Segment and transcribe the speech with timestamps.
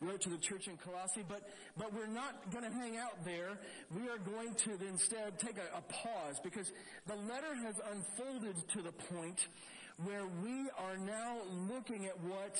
[0.00, 1.42] Wrote to the church in Colossae, but,
[1.76, 3.58] but we're not going to hang out there.
[3.94, 6.70] We are going to instead take a, a pause because
[7.06, 9.40] the letter has unfolded to the point
[10.04, 11.38] where we are now
[11.70, 12.56] looking at what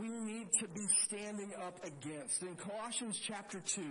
[0.00, 2.42] we need to be standing up against.
[2.42, 3.82] In Colossians chapter 2,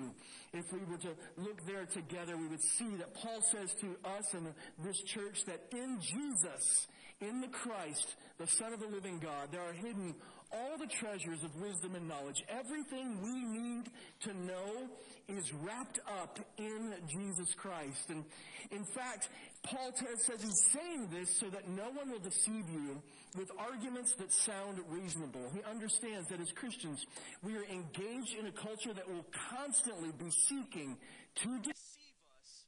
[0.54, 4.34] if we were to look there together, we would see that Paul says to us
[4.34, 4.48] in
[4.84, 6.88] this church that in Jesus,
[7.22, 10.16] in the Christ, the Son of the living God, there are hidden
[10.56, 12.44] all the treasures of wisdom and knowledge.
[12.48, 13.84] Everything we need
[14.22, 14.88] to know
[15.28, 18.10] is wrapped up in Jesus Christ.
[18.10, 18.24] And
[18.72, 19.30] in fact,
[19.64, 23.02] Paul says he's saying this so that no one will deceive you
[23.38, 25.52] with arguments that sound reasonable.
[25.54, 27.06] He understands that as Christians,
[27.44, 30.96] we are engaged in a culture that will constantly be seeking
[31.36, 32.66] to deceive us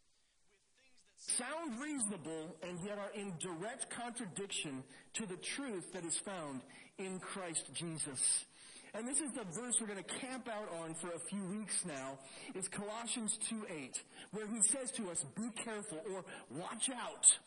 [0.52, 6.04] with things that sound reasonable and yet are in direct contradiction to the truth that
[6.04, 6.62] is found
[6.98, 8.46] in Christ Jesus.
[8.94, 11.86] And this is the verse we're going to camp out on for a few weeks
[11.86, 12.18] now.
[12.56, 17.38] Is Colossians 2:8, where he says to us, "Be careful," or "Watch out."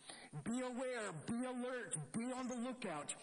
[0.45, 3.15] Be aware, be alert, be on the lookout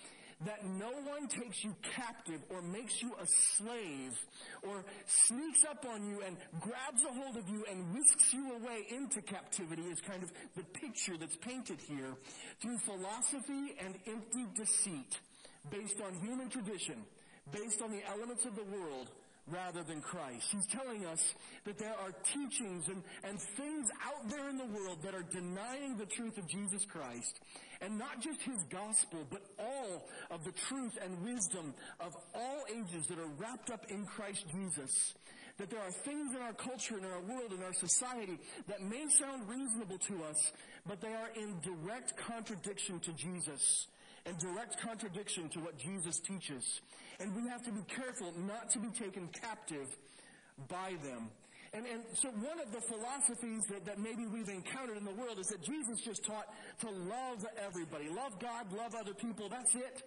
[0.46, 4.14] that no one takes you captive or makes you a slave
[4.62, 8.86] or sneaks up on you and grabs a hold of you and whisks you away
[8.90, 12.14] into captivity is kind of the picture that's painted here
[12.62, 15.18] through philosophy and empty deceit
[15.70, 17.04] based on human tradition,
[17.52, 19.10] based on the elements of the world,
[19.50, 20.46] rather than Christ.
[20.52, 21.22] He's telling us
[21.66, 25.98] that there are teachings and, and things out there in the world that are denying
[25.98, 27.40] the truth of Jesus Christ.
[27.82, 33.08] And not just his gospel, but all of the truth and wisdom of all ages
[33.08, 35.14] that are wrapped up in Christ Jesus.
[35.58, 39.08] That there are things in our culture, in our world, in our society that may
[39.10, 40.52] sound reasonable to us,
[40.86, 43.88] but they are in direct contradiction to Jesus
[44.28, 46.82] and direct contradiction to what Jesus teaches.
[47.20, 49.88] And we have to be careful not to be taken captive
[50.68, 51.30] by them.
[51.74, 55.40] And, and so one of the philosophies that, that maybe we've encountered in the world
[55.40, 56.48] is that Jesus just taught
[56.82, 58.10] to love everybody.
[58.10, 60.04] Love God, love other people, that's it.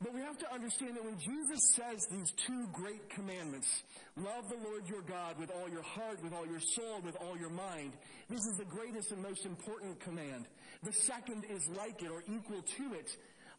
[0.00, 3.66] But we have to understand that when Jesus says these two great commandments,
[4.16, 7.36] love the Lord your God with all your heart, with all your soul, with all
[7.36, 7.94] your mind,
[8.30, 10.46] this is the greatest and most important command.
[10.84, 13.10] The second is like it or equal to it.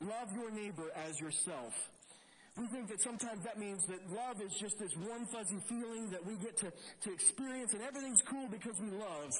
[0.01, 1.73] Love your neighbor as yourself.
[2.57, 6.25] We think that sometimes that means that love is just this one fuzzy feeling that
[6.25, 6.71] we get to,
[7.03, 9.31] to experience and everything's cool because we love.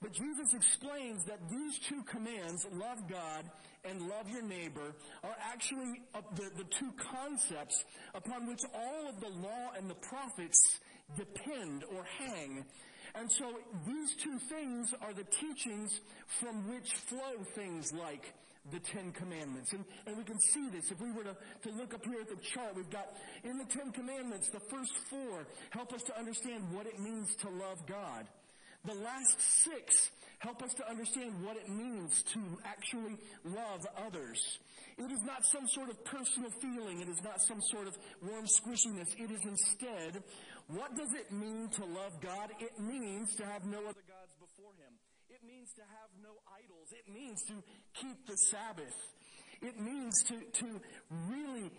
[0.00, 3.44] But Jesus explains that these two commands, love God
[3.84, 9.20] and love your neighbor, are actually uh, the, the two concepts upon which all of
[9.20, 10.80] the law and the prophets
[11.16, 12.64] depend or hang.
[13.14, 13.44] And so
[13.86, 16.00] these two things are the teachings
[16.40, 18.34] from which flow things like
[18.70, 19.72] the Ten Commandments.
[19.72, 20.90] And, and we can see this.
[20.90, 23.06] If we were to, to look up here at the chart, we've got
[23.42, 27.48] in the Ten Commandments, the first four help us to understand what it means to
[27.48, 28.26] love God.
[28.84, 34.58] The last six help us to understand what it means to actually love others.
[34.98, 37.00] It is not some sort of personal feeling.
[37.00, 39.06] It is not some sort of warm squishiness.
[39.16, 40.22] It is instead,
[40.66, 42.50] what does it mean to love God?
[42.58, 43.90] It means to have no other.
[43.90, 44.11] It
[45.72, 46.88] means to have no idols.
[46.92, 47.54] It means to
[47.94, 48.94] keep the Sabbath.
[49.62, 50.80] It means to, to
[51.28, 51.70] really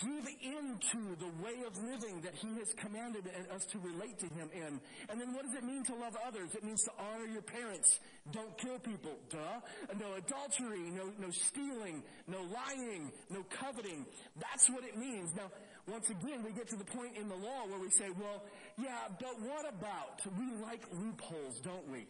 [0.00, 4.48] give into the way of living that He has commanded us to relate to Him
[4.54, 4.80] in.
[5.10, 6.54] And then what does it mean to love others?
[6.54, 7.98] It means to honor your parents.
[8.32, 9.18] Don't kill people.
[9.28, 9.60] Duh.
[9.98, 14.06] No adultery, no, no stealing, no lying, no coveting.
[14.38, 15.34] That's what it means.
[15.36, 15.50] Now,
[15.88, 18.44] once again, we get to the point in the law where we say, well,
[18.78, 20.20] yeah, but what about?
[20.38, 22.06] We like loopholes, don't we?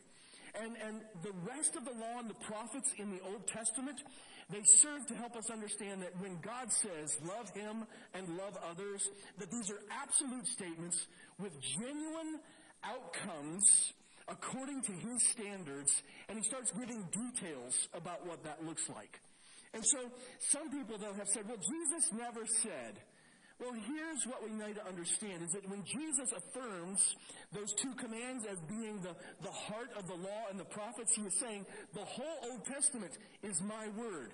[0.60, 4.02] And, and the rest of the law and the prophets in the Old Testament,
[4.50, 9.08] they serve to help us understand that when God says, love Him and love others,
[9.38, 11.06] that these are absolute statements
[11.38, 12.40] with genuine
[12.82, 13.92] outcomes
[14.28, 19.20] according to His standards, and He starts giving details about what that looks like.
[19.74, 19.98] And so
[20.38, 22.98] some people though have said, well, Jesus never said,
[23.60, 27.00] well, here's what we need to understand is that when Jesus affirms
[27.52, 31.22] those two commands as being the, the heart of the law and the prophets, he
[31.22, 33.12] is saying the whole Old Testament
[33.42, 34.30] is my word.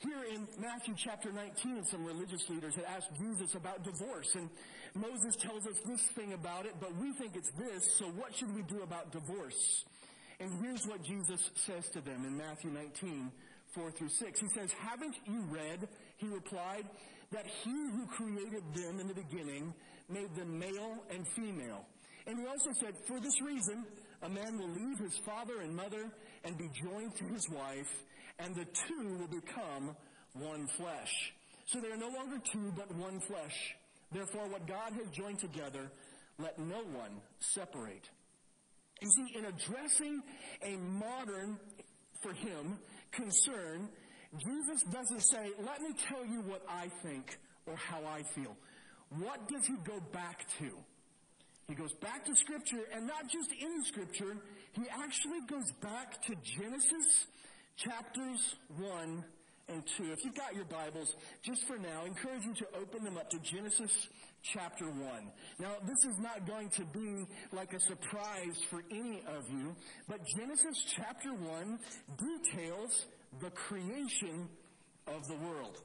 [0.00, 4.48] Here in Matthew chapter 19, some religious leaders had asked Jesus about divorce, and
[4.94, 8.54] Moses tells us this thing about it, but we think it's this, so what should
[8.54, 9.84] we do about divorce?
[10.40, 13.30] And here's what Jesus says to them in Matthew 19,
[13.74, 14.40] 4 through 6.
[14.40, 15.86] He says, Haven't you read,
[16.16, 16.86] he replied,
[17.32, 19.72] that he who created them in the beginning
[20.08, 21.86] made them male and female?
[22.26, 23.84] And he also said, For this reason,
[24.22, 26.10] a man will leave his father and mother
[26.44, 27.90] and be joined to his wife,
[28.38, 29.96] and the two will become
[30.34, 31.32] one flesh.
[31.66, 33.74] So they are no longer two, but one flesh.
[34.12, 35.90] Therefore, what God has joined together,
[36.38, 38.08] let no one separate.
[39.00, 40.22] You see, in addressing
[40.62, 41.58] a modern,
[42.22, 42.78] for him,
[43.12, 43.88] concern,
[44.38, 48.56] Jesus doesn't say, let me tell you what I think or how I feel.
[49.18, 50.70] What does he go back to?
[51.66, 54.36] He goes back to Scripture, and not just in Scripture,
[54.72, 57.26] he actually goes back to Genesis
[57.76, 59.24] chapters 1
[59.68, 60.12] and 2.
[60.12, 63.30] If you've got your Bibles, just for now, I encourage you to open them up
[63.30, 63.90] to Genesis
[64.42, 64.98] chapter 1.
[65.58, 69.74] Now, this is not going to be like a surprise for any of you,
[70.08, 71.78] but Genesis chapter 1
[72.18, 73.06] details
[73.40, 74.48] the creation
[75.06, 75.80] of the world.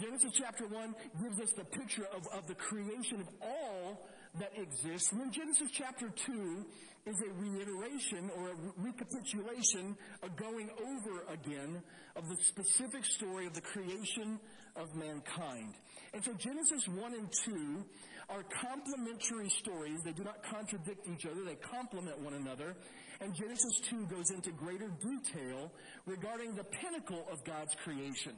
[0.00, 4.08] Genesis chapter 1 gives us the picture of, of the creation of all
[4.40, 5.12] that exists.
[5.12, 6.64] And then Genesis chapter 2
[7.04, 11.82] is a reiteration or a recapitulation, a going over again
[12.16, 14.38] of the specific story of the creation
[14.76, 15.74] of mankind.
[16.14, 17.84] And so Genesis 1 and 2
[18.32, 20.00] are complementary stories.
[20.04, 21.44] They do not contradict each other.
[21.44, 22.74] They complement one another.
[23.20, 25.70] And Genesis 2 goes into greater detail
[26.06, 28.32] regarding the pinnacle of God's creation.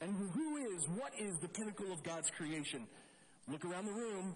[0.00, 2.86] And who is, what is the pinnacle of God's creation?
[3.48, 4.34] Look around the room.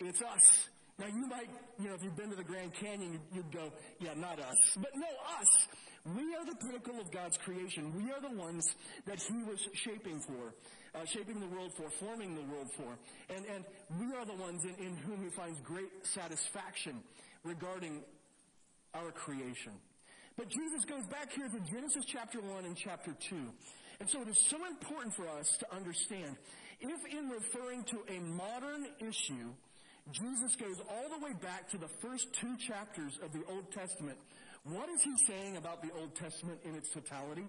[0.00, 0.68] It's us.
[0.98, 1.50] Now you might,
[1.80, 4.56] you know, if you've been to the Grand Canyon, you'd go, yeah, not us.
[4.76, 5.08] But no,
[5.40, 5.48] us.
[6.04, 7.92] We are the pinnacle of God's creation.
[7.96, 8.64] We are the ones
[9.06, 10.54] that He was shaping for,
[10.94, 12.96] uh, shaping the world for, forming the world for.
[13.34, 13.64] And, and
[14.00, 17.02] we are the ones in, in whom He finds great satisfaction
[17.42, 18.00] regarding
[18.94, 19.72] our creation.
[20.36, 23.36] But Jesus goes back here to Genesis chapter 1 and chapter 2.
[24.00, 26.36] And so it is so important for us to understand
[26.80, 29.54] if in referring to a modern issue,
[30.10, 34.18] Jesus goes all the way back to the first two chapters of the Old Testament.
[34.64, 37.46] What is he saying about the Old Testament in its totality?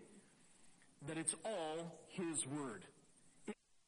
[1.07, 2.83] That it's all his word.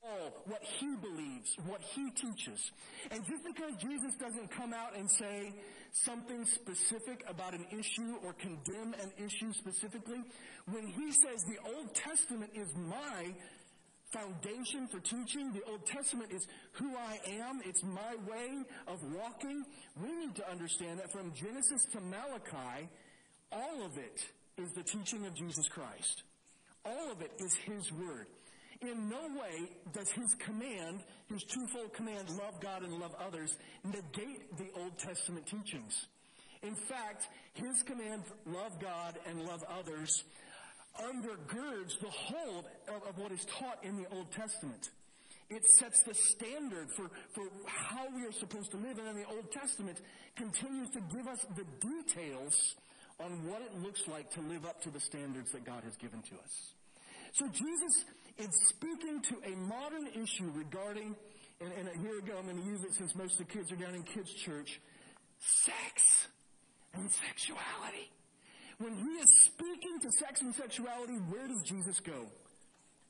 [0.07, 2.71] All what he believes, what he teaches.
[3.11, 5.53] And just because Jesus doesn't come out and say
[5.91, 10.21] something specific about an issue or condemn an issue specifically,
[10.71, 13.33] when he says the Old Testament is my
[14.13, 15.51] foundation for teaching.
[15.51, 17.59] The Old Testament is who I am.
[17.65, 19.63] It's my way of walking.
[20.01, 22.87] We need to understand that from Genesis to Malachi,
[23.51, 24.25] all of it
[24.57, 26.23] is the teaching of Jesus Christ.
[26.85, 28.27] All of it is His Word.
[28.81, 34.57] In no way does His command, His twofold command, love God and love others, negate
[34.57, 36.07] the Old Testament teachings.
[36.61, 40.23] In fact, His command, love God and love others,
[40.99, 44.89] undergirds the whole of, of what is taught in the Old Testament.
[45.49, 48.97] It sets the standard for, for how we are supposed to live.
[48.97, 49.97] And then the Old Testament
[50.35, 52.75] continues to give us the details
[53.19, 56.21] on what it looks like to live up to the standards that God has given
[56.21, 56.73] to us.
[57.33, 58.05] So Jesus
[58.39, 61.15] is speaking to a modern issue regarding,
[61.61, 63.71] and, and here we go, I'm going to use it since most of the kids
[63.71, 64.79] are down in kids' church,
[65.39, 66.27] sex
[66.93, 68.11] and sexuality.
[68.79, 72.27] When he is speaking to sex and sexuality, where does Jesus go?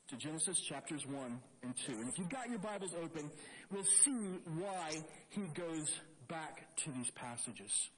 [0.08, 1.92] To Genesis chapters 1 and 2.
[1.92, 3.30] And if you've got your Bibles open,
[3.70, 7.90] we'll see why he goes back to these passages.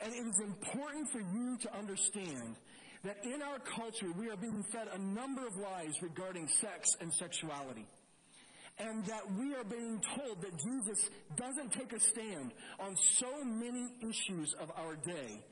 [0.00, 2.56] And it is important for you to understand
[3.04, 7.12] that in our culture, we are being fed a number of lies regarding sex and
[7.14, 7.86] sexuality.
[8.78, 13.86] And that we are being told that Jesus doesn't take a stand on so many
[14.02, 15.44] issues of our day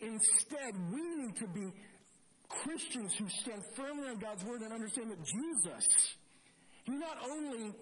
[0.00, 1.72] Instead, we need to be
[2.48, 5.88] Christians who stand firmly on God's Word and understand that Jesus,
[6.84, 7.72] He not only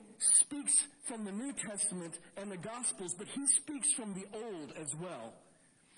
[0.41, 0.73] speaks
[1.07, 5.35] from the New Testament and the Gospels, but He speaks from the Old as well.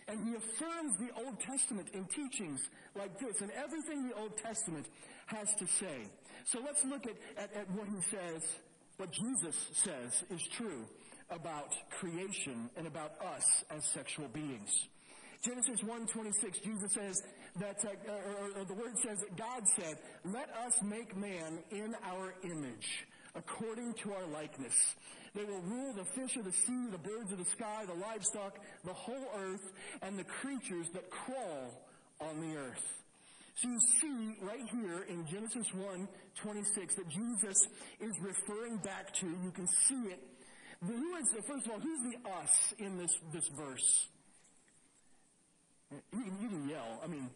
[0.08, 2.60] And He affirms the Old Testament in teachings
[2.96, 4.86] like this and everything the Old Testament
[5.26, 6.08] has to say.
[6.46, 8.42] So let's look at, at, at what He says,
[8.96, 10.84] what Jesus says is true
[11.30, 14.70] about creation and about us as sexual beings.
[15.44, 17.22] Genesis 1:26, Jesus says
[17.60, 21.94] that, uh, or, or the word says that God said, "Let us make man in
[22.02, 23.06] our image,
[23.38, 24.74] according to our likeness.
[25.34, 28.58] They will rule the fish of the sea, the birds of the sky, the livestock,
[28.84, 31.86] the whole earth, and the creatures that crawl
[32.20, 32.98] on the earth."
[33.54, 36.08] So you see right here in Genesis 1,
[36.42, 37.58] 26 that Jesus
[38.00, 40.20] is referring back to, you can see it.
[40.80, 44.08] Who is, first of all, who's the us in this, this verse?
[45.90, 47.00] You can, you can yell.
[47.02, 47.28] I mean,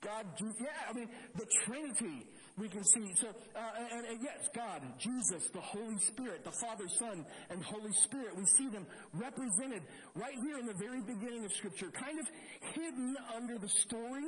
[0.00, 3.12] God, yeah, I mean, the Trinity we can see.
[3.20, 3.60] So, uh,
[3.92, 8.44] and, and, yes, God, Jesus, the Holy Spirit, the Father, Son, and Holy Spirit, we
[8.46, 9.82] see them represented
[10.14, 12.26] right here in the very beginning of Scripture, kind of
[12.74, 14.24] hidden under the story.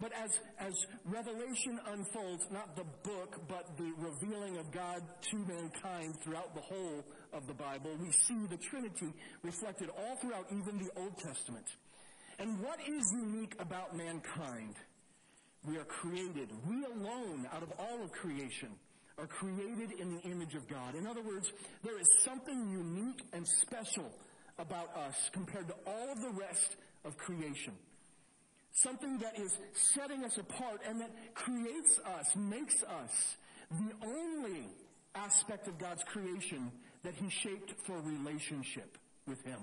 [0.00, 0.72] But as, as
[1.04, 7.04] Revelation unfolds, not the book, but the revealing of God to mankind throughout the whole
[7.34, 11.66] of the Bible, we see the Trinity reflected all throughout even the Old Testament.
[12.38, 14.74] And what is unique about mankind?
[15.66, 18.70] We are created, we alone, out of all of creation,
[19.18, 20.94] are created in the image of God.
[20.94, 21.52] In other words,
[21.84, 24.10] there is something unique and special
[24.58, 27.74] about us compared to all of the rest of creation.
[28.72, 29.52] Something that is
[29.94, 33.36] setting us apart and that creates us, makes us
[33.70, 34.68] the only
[35.14, 36.70] aspect of God's creation
[37.02, 39.58] that He shaped for relationship with Him.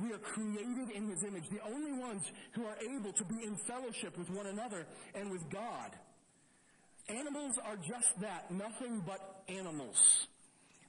[0.00, 2.22] We are created in His image, the only ones
[2.52, 5.90] who are able to be in fellowship with one another and with God.
[7.08, 10.26] Animals are just that, nothing but animals.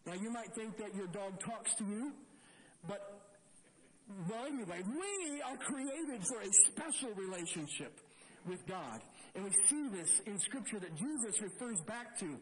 [0.06, 2.12] Now you might think that your dog talks to you,
[2.88, 3.24] but
[4.30, 8.00] well anyway, we are created for a special relationship
[8.48, 9.02] with God.
[9.36, 12.38] And we see this in scripture that Jesus refers back to.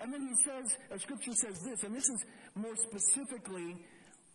[0.00, 3.76] And then he says, uh, scripture says this, and this is more specifically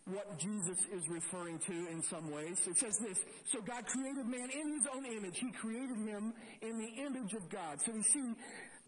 [0.06, 2.58] what Jesus is referring to in some ways.
[2.66, 5.38] It says this, so God created man in his own image.
[5.38, 7.78] He created him in the image of God.
[7.86, 8.34] So we see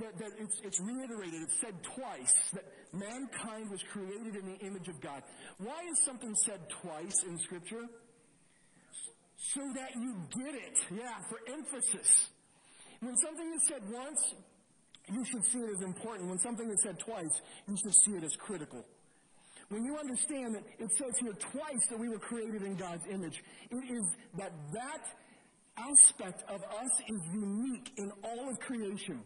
[0.01, 4.89] that, that it's, it's reiterated, it's said twice, that mankind was created in the image
[4.89, 5.23] of God.
[5.59, 7.87] Why is something said twice in Scripture?
[9.37, 10.77] So that you get it.
[10.91, 12.11] Yeah, for emphasis.
[13.01, 14.35] When something is said once,
[15.13, 16.29] you should see it as important.
[16.29, 18.85] When something is said twice, you should see it as critical.
[19.69, 23.43] When you understand that it says here twice that we were created in God's image,
[23.71, 24.05] it is
[24.39, 25.05] that that
[25.77, 29.21] aspect of us is unique in all of creation.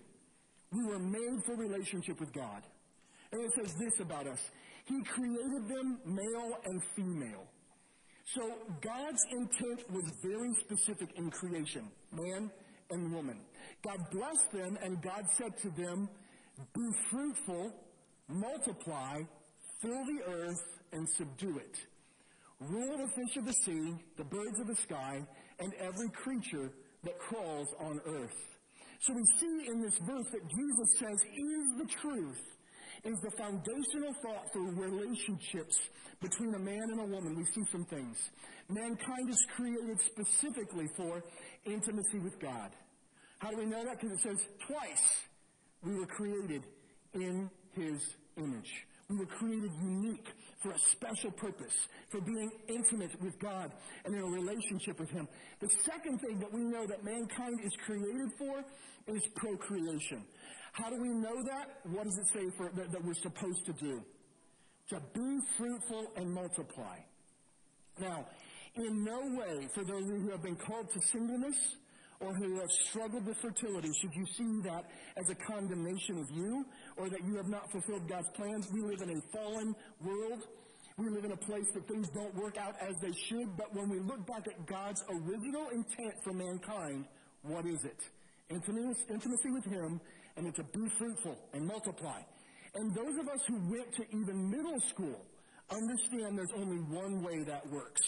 [0.73, 2.62] We were made for relationship with God.
[3.33, 4.40] And it says this about us.
[4.87, 7.45] He created them male and female.
[8.35, 8.42] So
[8.83, 12.50] God's intent was very specific in creation, man
[12.90, 13.40] and woman.
[13.85, 16.09] God blessed them and God said to them,
[16.75, 17.73] be fruitful,
[18.28, 19.21] multiply,
[19.80, 21.76] Fill the earth and subdue it.
[22.61, 25.23] Rule the fish of the sea, the birds of the sky,
[25.61, 26.70] and every creature
[27.04, 28.35] that crawls on earth.
[29.00, 32.40] So we see in this verse that Jesus says is the truth,
[33.04, 35.78] is the foundational thought for relationships
[36.20, 37.37] between a man and a woman.
[37.37, 38.16] We see some things.
[38.68, 41.23] Mankind is created specifically for
[41.64, 42.70] intimacy with God.
[43.38, 44.00] How do we know that?
[44.00, 45.26] Because it says twice
[45.85, 46.64] we were created
[47.14, 48.02] in His
[48.37, 48.88] image.
[49.08, 50.26] We were created unique
[50.62, 51.72] for a special purpose,
[52.10, 53.72] for being intimate with God
[54.04, 55.26] and in a relationship with Him.
[55.60, 58.62] The second thing that we know that mankind is created for
[59.14, 60.24] is procreation.
[60.72, 61.80] How do we know that?
[61.90, 64.02] What does it say for, that, that we're supposed to do?
[64.90, 66.98] To be fruitful and multiply.
[67.98, 68.26] Now,
[68.76, 71.56] in no way, for those who have been called to singleness,
[72.20, 74.84] or who have struggled with fertility, should you see that
[75.16, 76.64] as a condemnation of you
[76.96, 78.68] or that you have not fulfilled God's plans?
[78.72, 80.42] We live in a fallen world.
[80.98, 83.88] We live in a place that things don't work out as they should, but when
[83.88, 87.04] we look back at God's original intent for mankind,
[87.42, 88.02] what is it?
[88.50, 90.00] Intimacy, intimacy with Him,
[90.37, 92.18] and it's to be fruitful and multiply.
[92.75, 95.25] And those of us who went to even middle school
[95.70, 98.02] understand there's only one way that works.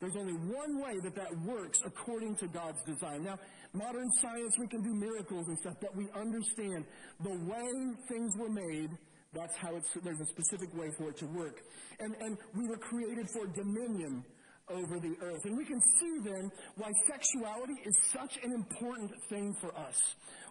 [0.00, 3.24] There's only one way that that works according to God's design.
[3.24, 3.38] Now,
[3.72, 6.84] modern science, we can do miracles and stuff, but we understand
[7.22, 7.68] the way
[8.08, 8.90] things were made,
[9.34, 11.62] that's how it's, there's a specific way for it to work.
[11.98, 14.24] And, and we were created for dominion
[14.70, 15.44] over the earth.
[15.44, 19.96] And we can see then why sexuality is such an important thing for us.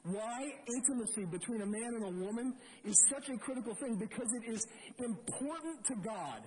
[0.04, 4.52] Why intimacy between a man and a woman is such a critical thing because it
[4.52, 4.66] is
[5.00, 6.42] important to God.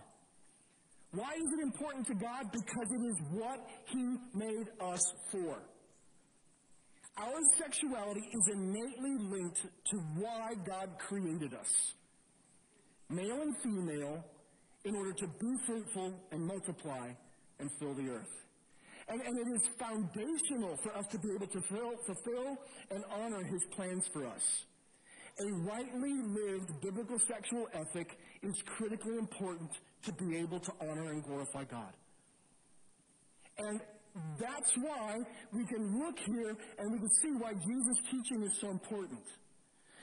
[1.12, 2.52] Why is it important to God?
[2.52, 5.02] Because it is what He made us
[5.32, 5.58] for.
[7.18, 11.68] Our sexuality is innately linked to why God created us.
[13.08, 14.24] Male and female,
[14.84, 17.10] in order to be fruitful and multiply
[17.58, 18.34] and fill the earth.
[19.08, 22.56] And, and it is foundational for us to be able to fulfill, fulfill
[22.92, 24.42] and honor His plans for us.
[25.40, 29.70] A rightly lived biblical sexual ethic is critically important
[30.04, 31.92] to be able to honor and glorify God.
[33.58, 33.80] And
[34.38, 35.18] that's why
[35.52, 39.22] we can look here and we can see why Jesus' teaching is so important.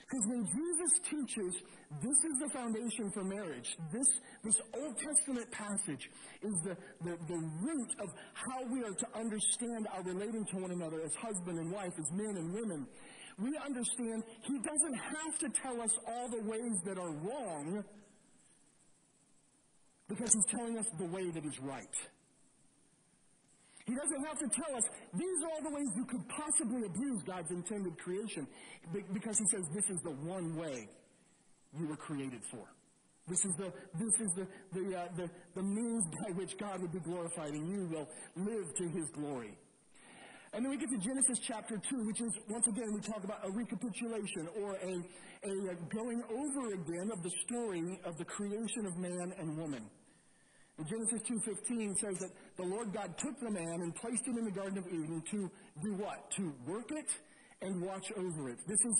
[0.08, 1.52] Because when Jesus teaches,
[2.00, 3.76] this is the foundation for marriage.
[3.92, 4.08] This,
[4.42, 6.08] this Old Testament passage
[6.40, 6.74] is the,
[7.04, 11.12] the, the root of how we are to understand our relating to one another as
[11.20, 12.86] husband and wife, as men and women.
[13.38, 17.84] We understand he doesn't have to tell us all the ways that are wrong
[20.08, 21.96] because he's telling us the way that is right.
[23.86, 24.84] He doesn't have to tell us,
[25.14, 28.46] these are all the ways you could possibly abuse God's intended creation,
[28.92, 30.88] because he says this is the one way
[31.78, 32.68] you were created for.
[33.28, 36.92] This is the, this is the, the, uh, the, the means by which God would
[36.92, 39.56] be glorified and you will live to his glory.
[40.52, 43.44] And then we get to Genesis chapter 2, which is, once again, we talk about
[43.44, 44.92] a recapitulation or a,
[45.44, 49.84] a going over again of the story of the creation of man and woman.
[50.86, 54.50] Genesis 2.15 says that the Lord God took the man and placed him in the
[54.50, 55.50] Garden of Eden to
[55.82, 56.30] do what?
[56.36, 57.08] To work it
[57.62, 58.58] and watch over it.
[58.66, 58.94] This is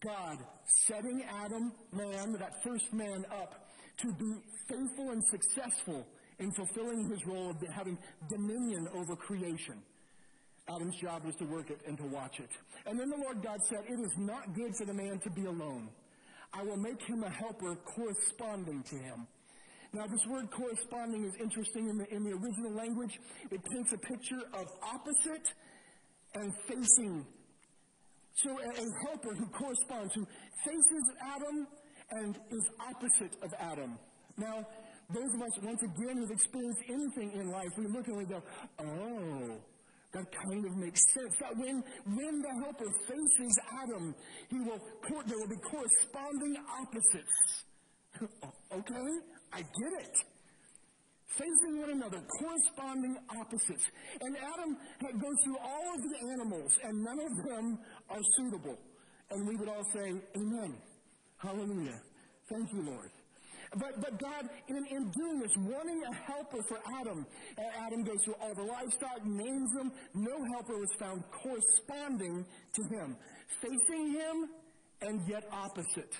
[0.00, 0.38] God
[0.86, 3.66] setting Adam, man, that first man up
[3.98, 4.32] to be
[4.68, 6.06] faithful and successful
[6.38, 7.98] in fulfilling his role of having
[8.30, 9.82] dominion over creation.
[10.68, 12.50] Adam's job was to work it and to watch it.
[12.86, 15.44] And then the Lord God said, It is not good for the man to be
[15.44, 15.90] alone.
[16.52, 19.26] I will make him a helper corresponding to him.
[19.92, 23.18] Now, this word corresponding is interesting in the, in the original language.
[23.50, 25.46] It paints a picture of opposite
[26.34, 27.26] and facing.
[28.34, 30.26] So, a, a helper who corresponds, who
[30.64, 31.66] faces Adam
[32.10, 33.98] and is opposite of Adam.
[34.38, 34.64] Now,
[35.12, 38.40] those of us, once again, who've experienced anything in life, we look and we go,
[38.78, 39.58] oh,
[40.12, 41.34] that kind of makes sense.
[41.40, 41.82] That when,
[42.14, 44.14] when the helper faces Adam,
[44.50, 44.78] he will,
[45.26, 47.64] there will be corresponding opposites.
[48.72, 49.39] okay?
[49.52, 50.16] I get it.
[51.38, 53.86] Facing one another, corresponding opposites.
[54.20, 54.76] And Adam
[55.20, 57.78] goes through all of the animals, and none of them
[58.10, 58.76] are suitable.
[59.30, 60.74] And we would all say, Amen.
[61.38, 62.00] Hallelujah.
[62.50, 63.10] Thank you, Lord.
[63.78, 67.24] But, but God, in, in doing this, wanting a helper for Adam,
[67.78, 69.92] Adam goes through all the livestock, names them.
[70.14, 73.16] No helper was found corresponding to him,
[73.62, 74.48] facing him,
[75.02, 76.12] and yet opposite.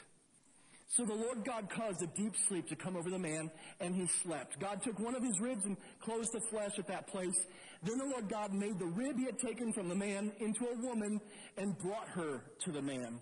[0.97, 3.49] So the Lord God caused a deep sleep to come over the man,
[3.79, 4.59] and he slept.
[4.59, 7.47] God took one of his ribs and closed the flesh at that place.
[7.85, 10.77] Then the Lord God made the rib he had taken from the man into a
[10.85, 11.21] woman
[11.57, 13.21] and brought her to the man.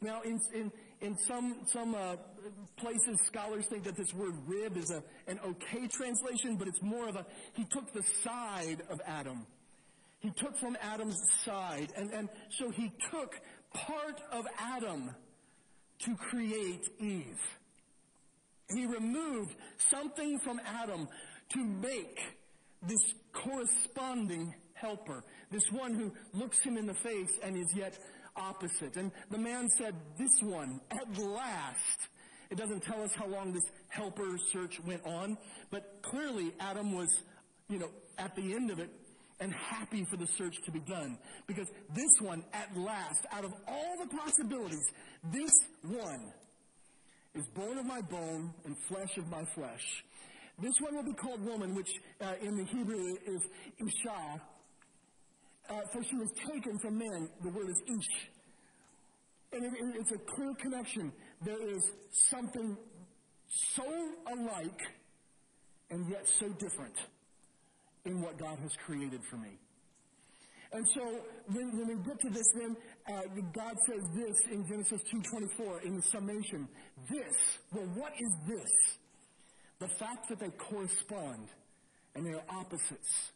[0.00, 2.16] Now, in, in, in some, some uh,
[2.78, 7.06] places, scholars think that this word rib is a, an okay translation, but it's more
[7.06, 9.46] of a, he took the side of Adam.
[10.20, 11.92] He took from Adam's side.
[11.96, 13.34] And, and so he took
[13.74, 15.10] part of Adam
[16.04, 17.40] to create Eve.
[18.74, 19.54] He removed
[19.90, 21.08] something from Adam
[21.50, 22.18] to make
[22.82, 23.00] this
[23.32, 27.98] corresponding helper, this one who looks him in the face and is yet
[28.36, 28.96] opposite.
[28.96, 32.08] And the man said, This one, at last.
[32.50, 35.36] It doesn't tell us how long this helper search went on,
[35.70, 37.08] but clearly Adam was,
[37.68, 38.90] you know, at the end of it,
[39.40, 41.18] and happy for the search to be done.
[41.46, 44.84] Because this one, at last, out of all the possibilities,
[45.32, 45.50] this
[45.82, 46.32] one
[47.34, 50.04] is bone of my bone and flesh of my flesh.
[50.60, 51.88] This one will be called woman, which
[52.20, 53.40] uh, in the Hebrew is
[53.78, 54.40] Isha.
[55.70, 57.28] Uh, for she was taken from man.
[57.42, 58.28] The word is Ish.
[59.52, 61.12] And it, it, it's a clear connection.
[61.42, 61.82] There is
[62.30, 62.76] something
[63.74, 63.84] so
[64.32, 64.80] alike
[65.90, 66.94] and yet so different
[68.04, 69.58] in what God has created for me.
[70.72, 71.02] And so
[71.52, 72.76] when, when we get to this, then
[73.08, 76.68] uh, God says this in Genesis 2:24 in the summation.
[77.10, 77.34] This,
[77.72, 78.70] well, what is this?
[79.80, 81.48] The fact that they correspond
[82.14, 83.32] and they are opposites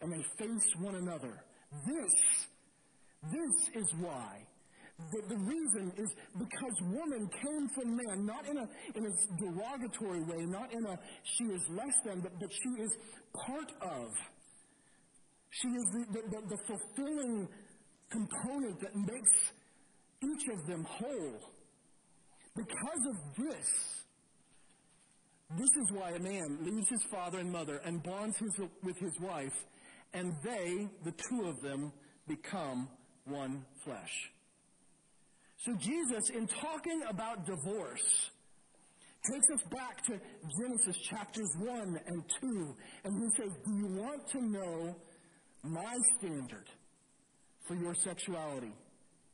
[0.00, 1.42] and they face one another.
[1.86, 2.12] This,
[3.32, 4.45] this is why.
[4.98, 10.22] The, the reason is because woman came from man, not in a, in a derogatory
[10.24, 12.90] way, not in a she is less than, but, but she is
[13.46, 14.08] part of.
[15.50, 17.48] She is the, the, the, fulfilling
[18.10, 19.30] component that makes
[20.24, 21.40] each of them whole.
[22.54, 23.66] Because of this,
[25.58, 29.12] this is why a man leaves his father and mother and bonds his, with his
[29.20, 29.52] wife,
[30.14, 31.92] and they, the two of them,
[32.26, 32.88] become
[33.26, 34.30] one flesh.
[35.66, 38.30] So Jesus, in talking about divorce,
[39.28, 40.12] takes us back to
[40.60, 44.94] Genesis chapters 1 and 2, and he says, Do you want to know
[45.64, 46.68] my standard
[47.66, 48.72] for your sexuality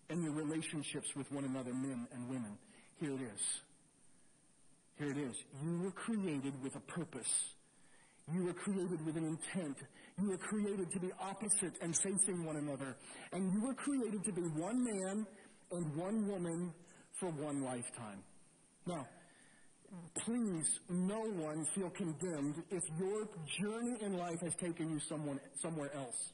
[0.09, 2.57] and your relationships with one another, men and women?
[2.99, 3.41] Here it is.
[4.97, 5.37] Here it is.
[5.63, 7.29] You were created with a purpose.
[8.33, 9.77] You were created with an intent.
[10.19, 12.97] You were created to be opposite and facing one another.
[13.33, 15.27] And you were created to be one man
[15.73, 16.73] and one woman
[17.19, 18.23] for one lifetime.
[18.87, 19.07] Now,
[20.25, 23.29] please, no one feel condemned if your
[23.61, 26.33] journey in life has taken you someone, somewhere else.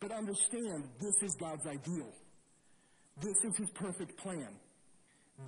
[0.00, 2.08] But understand, this is God's ideal.
[3.20, 4.48] This is His perfect plan.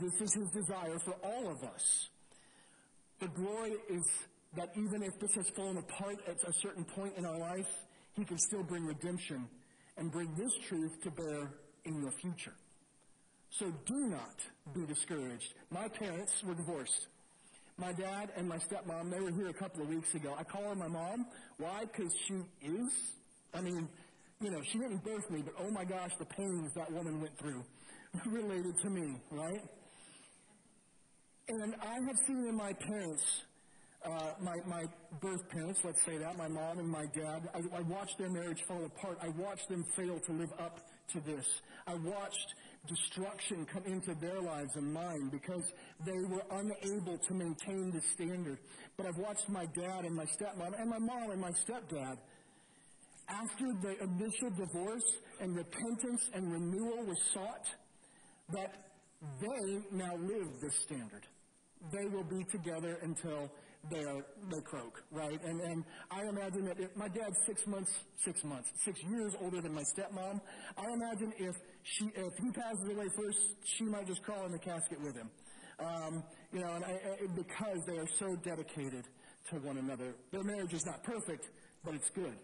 [0.01, 2.09] This is His desire for all of us.
[3.21, 4.03] The glory is
[4.57, 7.69] that even if this has fallen apart at a certain point in our life,
[8.15, 9.49] He can still bring redemption
[9.97, 11.51] and bring this truth to bear
[11.85, 12.55] in your future.
[13.59, 14.37] So do not
[14.75, 15.53] be discouraged.
[15.71, 17.09] My parents were divorced.
[17.77, 20.35] My dad and my stepmom, they were here a couple of weeks ago.
[20.39, 21.27] I call her my mom.
[21.59, 21.85] Why?
[21.85, 22.91] Because she is.
[23.53, 23.89] I mean,
[24.41, 27.37] you know, she didn't birth me, but oh my gosh, the pains that woman went
[27.39, 27.63] through
[28.27, 29.63] related to me, right?
[31.49, 33.23] And I have seen in my parents,
[34.05, 34.85] uh, my, my
[35.21, 38.63] birth parents, let's say that, my mom and my dad, I, I watched their marriage
[38.67, 39.19] fall apart.
[39.23, 40.79] I watched them fail to live up
[41.13, 41.45] to this.
[41.87, 42.55] I watched
[42.89, 45.63] destruction come into their lives and mine because
[46.05, 48.59] they were unable to maintain the standard.
[48.97, 52.17] But I've watched my dad and my stepmom and my mom and my stepdad
[53.29, 55.05] after the initial divorce
[55.41, 57.67] and repentance and renewal was sought,
[58.51, 58.75] that
[59.41, 61.23] they now live this standard.
[61.93, 63.51] They will be together until
[63.91, 65.41] they are they croak, right?
[65.45, 67.91] And and I imagine that if my dad's six months,
[68.25, 70.41] six months, six years older than my stepmom.
[70.77, 74.59] I imagine if she if he passes away first, she might just crawl in the
[74.59, 75.31] casket with him,
[75.81, 79.05] um, you know, and I, I, because they are so dedicated
[79.51, 80.15] to one another.
[80.31, 81.49] Their marriage is not perfect,
[81.85, 82.37] but it's good.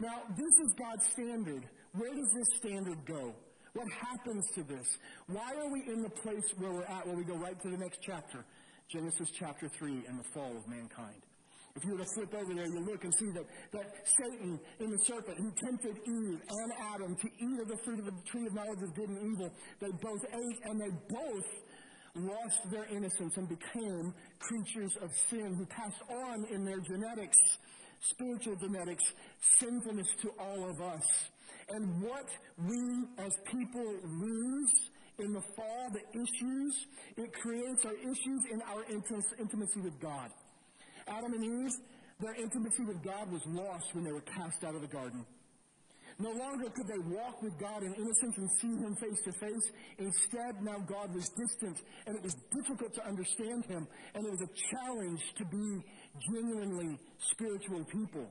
[0.00, 1.68] Now, this is God's standard.
[1.92, 3.34] Where does this standard go?
[3.74, 4.86] What happens to this?
[5.26, 7.76] Why are we in the place where we're at, where we go right to the
[7.76, 8.44] next chapter?
[8.90, 11.22] Genesis chapter 3 and the fall of mankind.
[11.76, 14.90] If you were to flip over there, you look and see that, that Satan in
[14.90, 18.46] the serpent, who tempted Eve and Adam to eat of the fruit of the tree
[18.46, 21.48] of knowledge of good and evil, they both ate and they both
[22.14, 27.36] lost their innocence and became creatures of sin who passed on in their genetics
[28.10, 29.04] spiritual genetics,
[29.60, 31.02] sinfulness to all of us.
[31.70, 34.72] And what we as people lose
[35.18, 40.30] in the fall, the issues, it creates are issues in our intimacy with God.
[41.06, 41.72] Adam and Eve,
[42.20, 45.24] their intimacy with God was lost when they were cast out of the garden.
[46.18, 49.66] No longer could they walk with God in innocence and see Him face to face.
[49.98, 54.42] Instead, now God was distant, and it was difficult to understand Him, and it was
[54.42, 55.82] a challenge to be
[56.32, 58.30] genuinely spiritual people.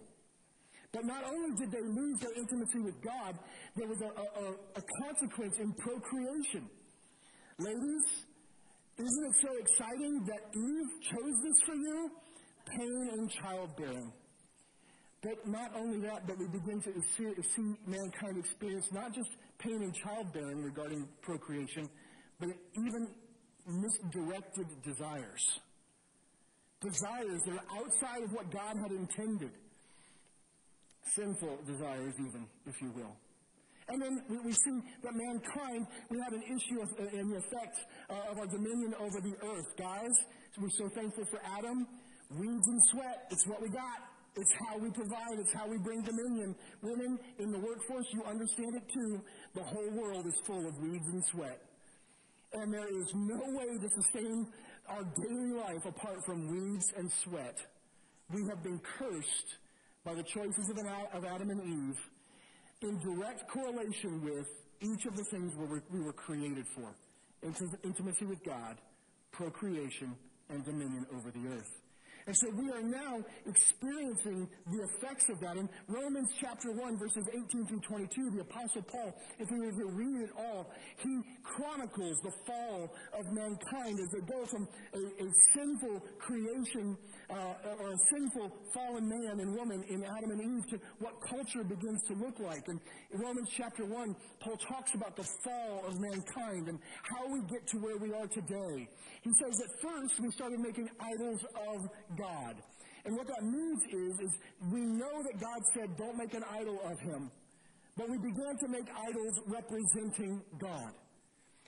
[0.93, 3.34] But not only did they lose their intimacy with God,
[3.75, 4.45] there was a, a,
[4.77, 6.69] a consequence in procreation.
[7.58, 8.06] Ladies,
[8.97, 12.12] isn't it so exciting that Eve chose this for you?
[12.77, 14.13] Pain and childbearing.
[15.23, 17.25] But not only that, but we begin to see,
[17.56, 21.89] see mankind experience not just pain and childbearing regarding procreation,
[22.39, 23.08] but even
[23.65, 25.60] misdirected desires.
[26.82, 29.51] Desires that are outside of what God had intended.
[31.03, 33.15] Sinful desires, even, if you will.
[33.89, 37.37] And then we, we see that mankind, we have an issue of, uh, in the
[37.37, 37.75] effect
[38.09, 39.69] uh, of our dominion over the earth.
[39.77, 40.15] Guys,
[40.57, 41.85] we're so thankful for Adam.
[42.31, 43.99] Weeds and sweat, it's what we got.
[44.35, 45.37] It's how we provide.
[45.37, 46.55] It's how we bring dominion.
[46.81, 49.21] Women in the workforce, you understand it too.
[49.53, 51.61] The whole world is full of weeds and sweat.
[52.53, 54.47] And there is no way to sustain
[54.87, 57.57] our daily life apart from weeds and sweat.
[58.31, 59.57] We have been cursed
[60.05, 60.77] by the choices of,
[61.25, 61.99] Adam and Eve
[62.81, 64.47] in direct correlation with
[64.81, 65.53] each of the things
[65.89, 66.93] we were created for.
[67.83, 68.77] Intimacy with God,
[69.31, 70.15] procreation,
[70.49, 71.71] and dominion over the earth.
[72.25, 75.57] And so we are now experiencing the effects of that.
[75.57, 79.91] In Romans chapter 1, verses 18 through 22, the Apostle Paul, if we were to
[79.91, 80.71] read it all,
[81.03, 86.95] he chronicles the fall of mankind as they go from a, a sinful creation
[87.29, 91.63] uh, or a sinful fallen man and woman in Adam and Eve to what culture
[91.63, 92.63] begins to look like.
[92.67, 92.79] And
[93.12, 97.67] in Romans chapter 1, Paul talks about the fall of mankind and how we get
[97.67, 98.88] to where we are today.
[99.21, 102.56] He says that first we started making idols of God.
[103.06, 104.32] And what that means is, is
[104.71, 107.32] we know that God said, don't make an idol of him.
[107.97, 110.93] But we began to make idols representing God.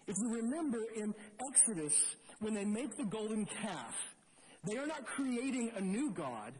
[0.08, 1.14] If you remember in
[1.50, 1.94] Exodus,
[2.40, 3.94] when they make the golden calf,
[4.68, 6.54] they are not creating a new God.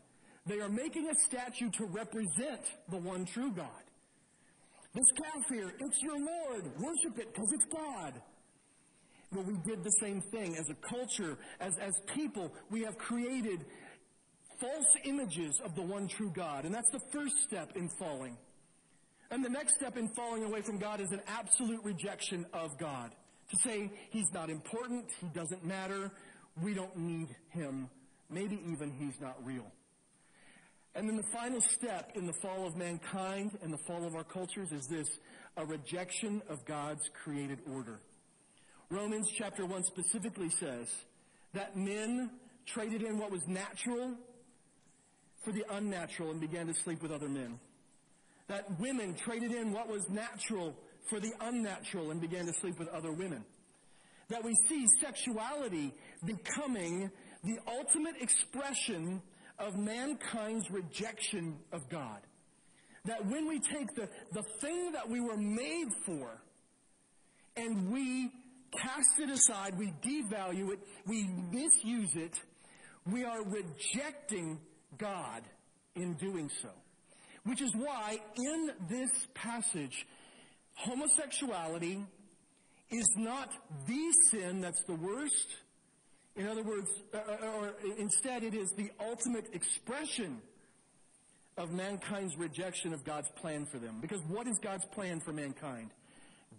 [0.46, 3.84] They are making a statue to represent the one true God.
[4.94, 6.66] This calf here, it's your Lord.
[6.80, 8.14] Worship it because it's God.
[9.36, 12.54] Well, we did the same thing as a culture, as, as people.
[12.72, 13.66] We have created
[14.62, 16.64] false images of the one true God.
[16.64, 18.38] And that's the first step in falling.
[19.32, 23.12] And the next step in falling away from God is an absolute rejection of God.
[23.52, 26.12] To say he's not important, he doesn't matter,
[26.62, 27.90] we don't need him,
[28.30, 29.66] maybe even he's not real.
[30.96, 34.24] And then the final step in the fall of mankind and the fall of our
[34.24, 35.08] cultures is this
[35.58, 38.00] a rejection of God's created order.
[38.90, 40.88] Romans chapter 1 specifically says
[41.54, 42.30] that men
[42.66, 44.14] traded in what was natural
[45.44, 47.60] for the unnatural and began to sleep with other men.
[48.48, 50.76] That women traded in what was natural
[51.10, 53.44] for the unnatural and began to sleep with other women.
[54.30, 55.94] That we see sexuality
[56.24, 57.12] becoming
[57.44, 59.22] the ultimate expression
[59.60, 62.20] of mankind's rejection of God.
[63.06, 66.42] That when we take the, the thing that we were made for
[67.56, 68.32] and we
[68.82, 72.34] cast it aside, we devalue it, we misuse it,
[73.12, 74.60] we are rejecting
[74.98, 75.44] God
[75.96, 76.70] in doing so.
[77.44, 80.06] Which is why in this passage,
[80.74, 82.04] homosexuality
[82.90, 83.50] is not
[83.88, 85.56] the sin that's the worst.
[86.36, 90.42] In other words, uh, uh, or instead it is the ultimate expression
[91.58, 94.00] of mankind's rejection of God's plan for them.
[94.02, 95.92] Because what is God's plan for mankind?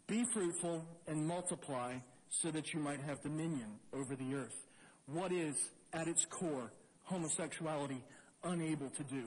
[0.07, 1.95] Be fruitful and multiply
[2.29, 4.55] so that you might have dominion over the earth.
[5.07, 5.57] What is,
[5.93, 6.71] at its core,
[7.05, 8.03] homosexuality
[8.45, 9.25] unable to do?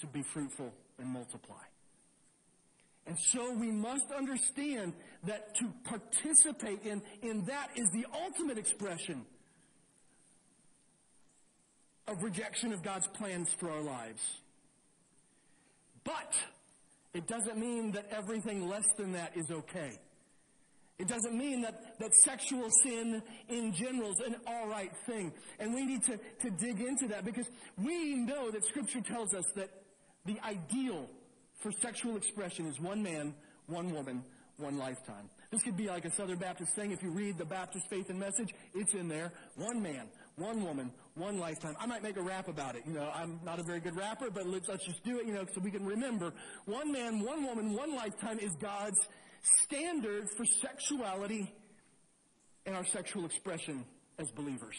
[0.00, 1.62] To be fruitful and multiply.
[3.06, 9.24] And so we must understand that to participate in, in that is the ultimate expression
[12.08, 14.22] of rejection of God's plans for our lives.
[16.04, 16.34] But
[17.14, 19.98] it doesn't mean that everything less than that is okay.
[20.98, 25.32] It doesn't mean that, that sexual sin in general is an alright thing.
[25.58, 29.44] And we need to, to dig into that because we know that scripture tells us
[29.56, 29.70] that
[30.24, 31.06] the ideal
[31.60, 33.34] for sexual expression is one man,
[33.66, 34.22] one woman,
[34.56, 35.28] one lifetime.
[35.50, 36.92] This could be like a Southern Baptist thing.
[36.92, 39.32] If you read the Baptist Faith and Message, it's in there.
[39.56, 41.74] One man, one woman, one lifetime.
[41.78, 42.82] I might make a rap about it.
[42.86, 45.32] You know, I'm not a very good rapper, but let's, let's just do it, you
[45.32, 46.32] know, so we can remember.
[46.64, 48.98] One man, one woman, one lifetime is God's
[49.62, 51.52] standard for sexuality
[52.66, 53.84] and our sexual expression
[54.18, 54.76] as believers.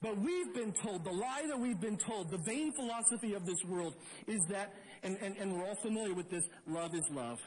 [0.00, 3.58] But we've been told, the lie that we've been told, the vain philosophy of this
[3.66, 3.94] world
[4.28, 7.38] is that, and, and, and we're all familiar with this, love is love.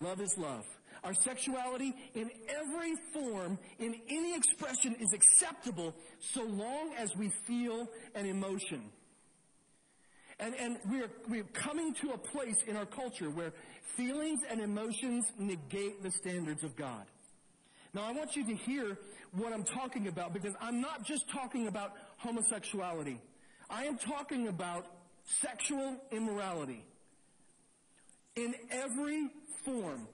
[0.00, 0.64] Love is love.
[1.02, 7.88] Our sexuality in every form, in any expression is acceptable so long as we feel
[8.14, 8.82] an emotion.
[10.38, 13.52] And, and we're, we're coming to a place in our culture where
[13.96, 17.04] feelings and emotions negate the standards of God.
[17.92, 18.98] Now I want you to hear
[19.32, 23.20] what I'm talking about because I'm not just talking about homosexuality.
[23.68, 24.86] I am talking about
[25.40, 26.84] sexual immorality
[28.36, 29.28] in every
[29.64, 30.06] form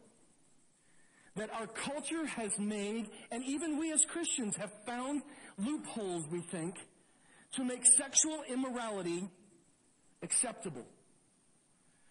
[1.37, 5.22] that our culture has made, and even we as Christians have found
[5.59, 6.75] loopholes, we think,
[7.55, 9.29] to make sexual immorality
[10.22, 10.85] acceptable.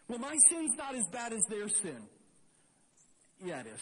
[0.07, 2.07] Well, my sin's not as bad as their sin.
[3.43, 3.81] Yeah, it is.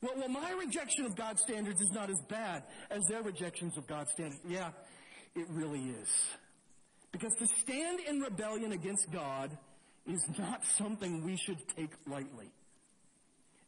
[0.00, 3.86] Well, well, my rejection of God's standards is not as bad as their rejections of
[3.88, 4.40] God's standards.
[4.48, 4.70] Yeah,
[5.34, 6.08] it really is.
[7.10, 9.56] Because to stand in rebellion against God
[10.06, 12.52] is not something we should take lightly.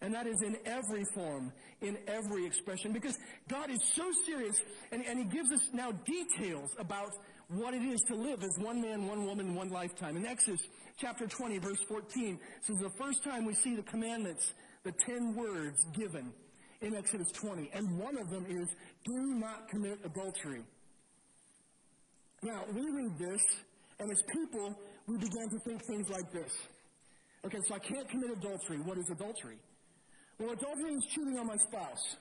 [0.02, 4.56] And that is in every form, in every expression, because God is so serious,
[4.92, 7.10] and, and He gives us now details about
[7.48, 10.16] what it is to live as one man, one woman, one lifetime.
[10.16, 10.60] In Exodus
[10.98, 15.34] chapter 20, verse 14, this is the first time we see the commandments, the ten
[15.34, 16.32] words given
[16.80, 17.70] in Exodus 20.
[17.74, 18.68] And one of them is,
[19.04, 20.62] do not commit adultery.
[22.42, 23.40] Now, we read this,
[23.98, 26.52] and as people, we began to think things like this.
[27.44, 28.78] Okay, so I can't commit adultery.
[28.78, 29.58] What is adultery?
[30.40, 32.16] Well, adultery is cheating on my spouse.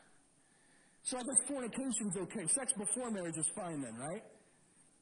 [1.04, 2.46] So I guess fornication's okay.
[2.52, 4.24] Sex before marriage is fine then, right?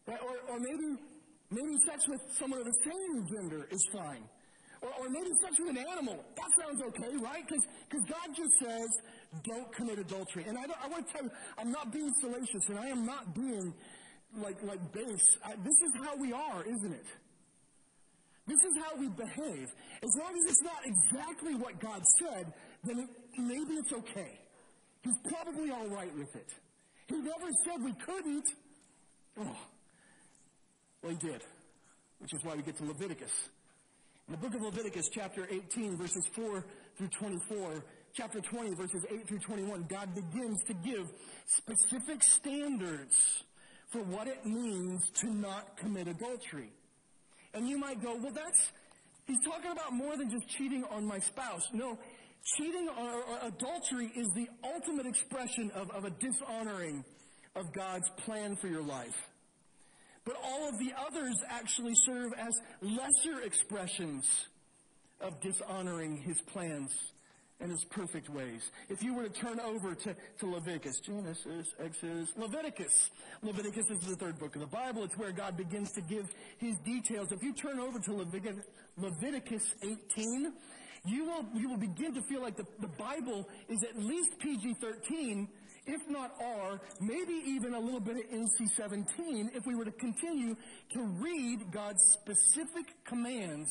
[0.06, 0.22] right?
[0.22, 1.02] Or, or maybe,
[1.50, 4.22] maybe sex with someone of the same gender is fine.
[4.84, 6.24] Or, or maybe sex with an animal.
[6.38, 7.42] That sounds okay, right?
[7.42, 8.88] Because God just says,
[9.50, 10.46] don't commit adultery.
[10.48, 13.34] And I, I want to tell you, I'm not being salacious and I am not
[13.34, 13.74] being
[14.38, 15.26] like, like base.
[15.44, 17.08] I, this is how we are, isn't it?
[18.46, 19.68] This is how we behave.
[20.04, 22.54] As long as it's not exactly what God said,
[22.84, 24.40] then it, maybe it's okay.
[25.04, 26.50] He's probably all right with it.
[27.08, 28.46] He never said we couldn't.
[29.40, 29.56] Oh.
[31.02, 31.42] Well, he did,
[32.20, 33.32] which is why we get to Leviticus.
[34.28, 36.66] In the book of Leviticus, chapter 18, verses 4
[36.98, 41.08] through 24, chapter 20, verses 8 through 21, God begins to give
[41.46, 43.16] specific standards
[43.92, 46.72] for what it means to not commit adultery.
[47.54, 48.72] And you might go, well, that's,
[49.28, 51.64] he's talking about more than just cheating on my spouse.
[51.72, 51.98] No,
[52.44, 57.04] cheating or, or adultery is the ultimate expression of, of a dishonoring
[57.56, 59.16] of God's plan for your life.
[60.26, 64.26] But all of the others actually serve as lesser expressions
[65.22, 66.92] of dishonoring his plans
[67.60, 68.62] and his perfect ways.
[68.90, 73.10] If you were to turn over to, to Leviticus, Genesis, Exodus, Leviticus.
[73.42, 75.04] Leviticus is the third book of the Bible.
[75.04, 76.28] It's where God begins to give
[76.60, 77.32] his details.
[77.32, 78.66] If you turn over to Leviticus,
[78.98, 80.54] Leviticus 18,
[81.06, 85.48] you will, you will begin to feel like the, the Bible is at least PG-13,
[85.86, 90.56] if not R, maybe even a little bit of NC-17, if we were to continue
[90.94, 93.70] to read God's specific commands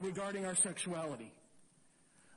[0.00, 1.32] regarding our sexuality.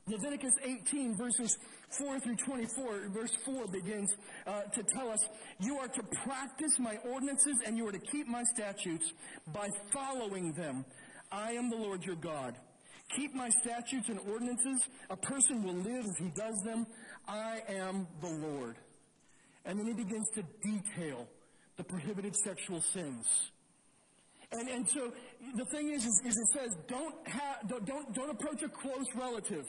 [0.07, 1.55] Leviticus 18 verses
[1.99, 4.09] 4 through 24, verse 4 begins
[4.47, 5.19] uh, to tell us,
[5.59, 9.13] You are to practice my ordinances and you are to keep my statutes
[9.53, 10.85] by following them.
[11.31, 12.55] I am the Lord your God.
[13.15, 14.87] Keep my statutes and ordinances.
[15.09, 16.85] A person will live if he does them.
[17.27, 18.75] I am the Lord.
[19.65, 21.27] And then he begins to detail
[21.77, 23.25] the prohibited sexual sins.
[24.51, 25.11] And, and so
[25.55, 29.05] the thing is, is, is it says, don't, have, don't, don't, don't approach a close
[29.15, 29.65] relative.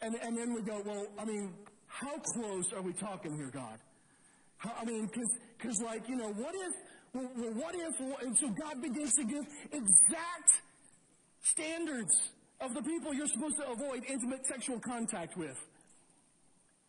[0.00, 1.54] And, and then we go, well, I mean,
[1.86, 3.78] how close are we talking here, God?
[4.58, 5.08] How, I mean,
[5.58, 6.72] because, like, you know, what if,
[7.14, 10.62] well, what if, and so God begins to give exact
[11.52, 12.12] standards
[12.60, 15.56] of the people you're supposed to avoid intimate sexual contact with.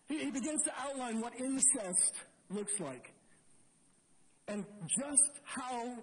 [0.08, 2.13] He, he begins to outline what incest
[2.50, 3.13] looks like
[4.48, 5.95] and just how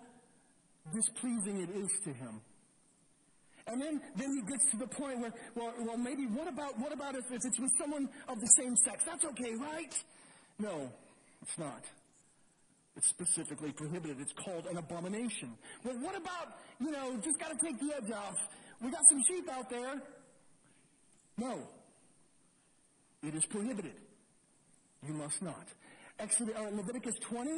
[0.94, 2.40] displeasing it is to him.
[3.66, 6.92] And then, then he gets to the point where, well, well maybe what about, what
[6.92, 9.02] about if, if it's with someone of the same sex?
[9.04, 9.92] That's okay, right?
[10.60, 10.88] No,
[11.42, 11.82] it's not.
[12.96, 14.20] It's specifically prohibited.
[14.20, 15.52] It's called an abomination.
[15.84, 18.36] Well, what about, you know, just got to take the edge off.
[18.80, 20.02] We got some sheep out there.
[21.36, 21.68] No.
[23.22, 23.96] It is prohibited.
[25.06, 25.68] You must not.
[26.18, 27.50] Exodus, uh, Leviticus 20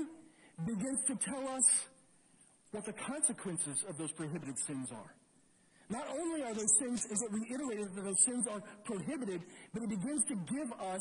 [0.66, 1.64] begins to tell us
[2.72, 5.14] what the consequences of those prohibited sins are.
[5.88, 9.40] Not only are those sins, is it reiterated that those sins are prohibited,
[9.72, 11.00] but it begins to give us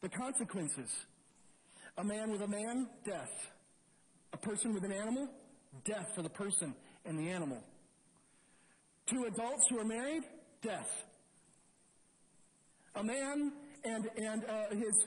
[0.00, 0.88] the consequences.
[1.98, 3.30] A man with a man, death.
[4.32, 5.28] A person with an animal,
[5.84, 7.62] death for the person and the animal.
[9.06, 10.22] Two adults who are married,
[10.62, 10.88] death.
[12.94, 13.52] A man
[13.84, 15.04] and, and uh, his,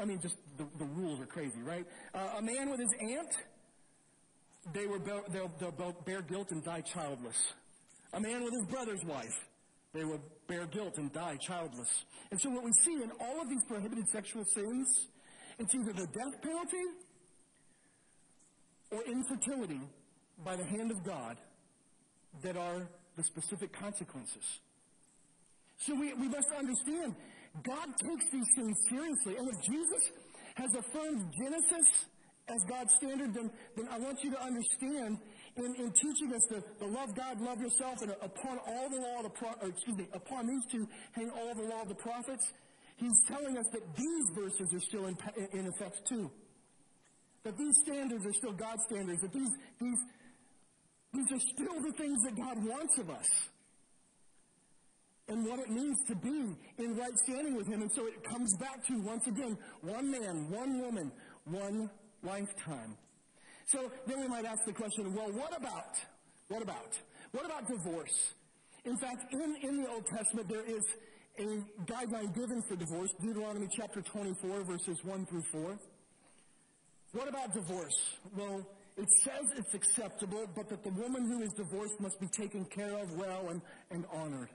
[0.00, 1.84] I mean, just the, the rules are crazy, right?
[2.14, 3.36] Uh, a man with his aunt,
[4.72, 7.36] they were, they'll, they'll bear guilt and die childless.
[8.14, 9.36] A man with his brother's wife,
[9.92, 11.88] they will bear guilt and die childless.
[12.30, 14.86] And so what we see in all of these prohibited sexual sins,
[15.60, 16.86] it's either the death penalty
[18.90, 19.80] or infertility
[20.44, 21.36] by the hand of God
[22.42, 24.42] that are the specific consequences.
[25.86, 27.14] So we, we must understand
[27.62, 29.36] God takes these things seriously.
[29.36, 30.02] And if Jesus
[30.54, 31.88] has affirmed Genesis
[32.48, 35.18] as God's standard, then, then I want you to understand
[35.56, 39.22] in, in teaching us the, to love God, love yourself, and upon all the law
[39.22, 42.46] the pro- excuse me, upon these two hang all the law of the prophets,
[43.00, 45.16] he's telling us that these verses are still in,
[45.52, 46.30] in effect too.
[47.42, 49.48] That these standards are still God's standards, that these,
[49.80, 49.98] these,
[51.14, 53.26] these are still the things that God wants of us.
[55.28, 57.82] And what it means to be in right standing with Him.
[57.82, 61.12] And so it comes back to, once again, one man, one woman,
[61.44, 61.88] one
[62.22, 62.96] lifetime.
[63.66, 65.94] So then we might ask the question, well, what about?
[66.48, 66.98] What about?
[67.30, 68.34] What about divorce?
[68.84, 70.82] In fact, in, in the Old Testament, there is
[71.40, 75.78] a guideline given for divorce, Deuteronomy chapter 24, verses 1 through 4.
[77.12, 77.96] What about divorce?
[78.36, 82.66] Well, it says it's acceptable, but that the woman who is divorced must be taken
[82.66, 84.50] care of well and, and honored.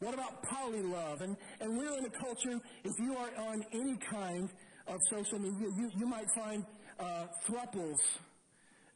[0.00, 1.22] What about polylove?
[1.22, 4.48] And, and we're in a culture, if you are on any kind
[4.86, 6.64] of social media, you, you might find
[7.00, 7.98] uh, thruples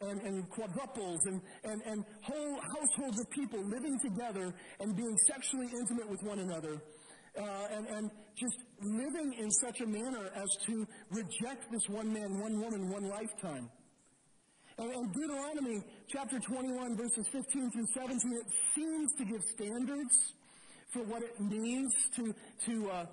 [0.03, 5.69] and, and quadruples and, and, and whole households of people living together and being sexually
[5.73, 6.81] intimate with one another.
[7.39, 12.39] Uh, and, and just living in such a manner as to reject this one man,
[12.41, 13.71] one woman, one lifetime.
[14.79, 20.33] And, and Deuteronomy chapter 21, verses 15 through 17, it seems to give standards
[20.93, 22.35] for what it means to,
[22.67, 23.07] to uh,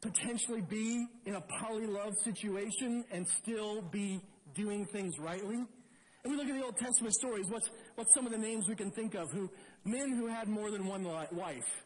[0.00, 4.20] potentially be in a poly love situation and still be
[4.54, 5.56] doing things rightly.
[5.56, 7.46] And we look at the Old Testament stories.
[7.50, 9.30] What's, what's some of the names we can think of?
[9.30, 9.50] Who
[9.84, 11.84] men who had more than one wife.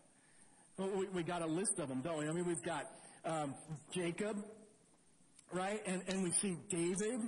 [0.78, 2.28] We, we got a list of them, don't we?
[2.28, 2.84] I mean, we've got
[3.24, 3.54] um,
[3.92, 4.36] Jacob,
[5.52, 5.80] right?
[5.86, 7.20] And, and we see David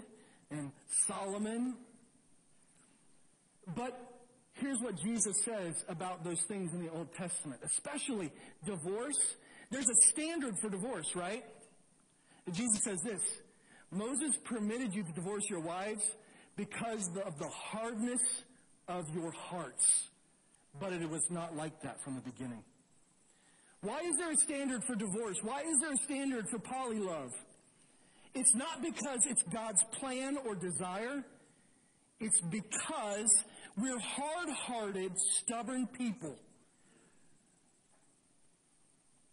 [0.51, 0.70] and
[1.07, 1.74] Solomon.
[3.74, 3.98] But
[4.55, 8.32] here's what Jesus says about those things in the Old Testament, especially
[8.64, 9.18] divorce.
[9.70, 11.44] There's a standard for divorce, right?
[12.53, 13.20] Jesus says this
[13.90, 16.03] Moses permitted you to divorce your wives
[16.57, 18.20] because of the hardness
[18.88, 19.84] of your hearts.
[20.78, 22.62] But it was not like that from the beginning.
[23.83, 25.39] Why is there a standard for divorce?
[25.43, 27.33] Why is there a standard for polylove?
[28.35, 31.24] It's not because it's God's plan or desire.
[32.20, 33.45] It's because
[33.78, 36.37] we're hard-hearted, stubborn people.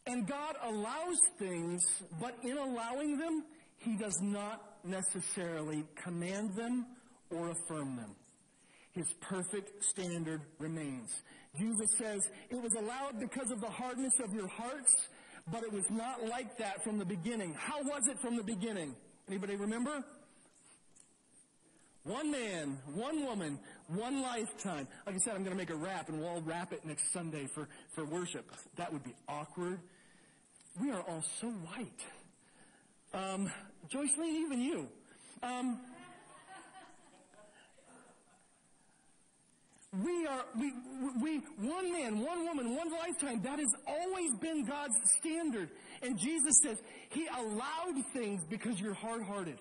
[0.05, 1.83] And God allows things,
[2.21, 3.43] but in allowing them,
[3.79, 6.85] He does not necessarily command them
[7.29, 8.15] or affirm them.
[8.93, 11.09] His perfect standard remains.
[11.57, 14.93] Jesus says, it was allowed because of the hardness of your hearts,
[15.51, 17.53] but it was not like that from the beginning.
[17.53, 18.95] How was it from the beginning?
[19.27, 20.03] Anybody remember?
[22.03, 24.87] One man, one woman, one lifetime.
[25.05, 27.11] Like I said, I'm going to make a rap and we'll all rap it next
[27.11, 28.49] Sunday for, for worship.
[28.77, 29.79] That would be awkward.
[30.79, 32.05] We are all so white.
[33.13, 33.51] Um,
[33.89, 34.87] Joyce Lee, even you.
[35.43, 35.79] Um,
[40.03, 40.73] we are, we,
[41.21, 45.69] we, one man, one woman, one lifetime, that has always been God's standard.
[46.01, 46.77] And Jesus says,
[47.09, 49.57] He allowed things because you're hard hearted.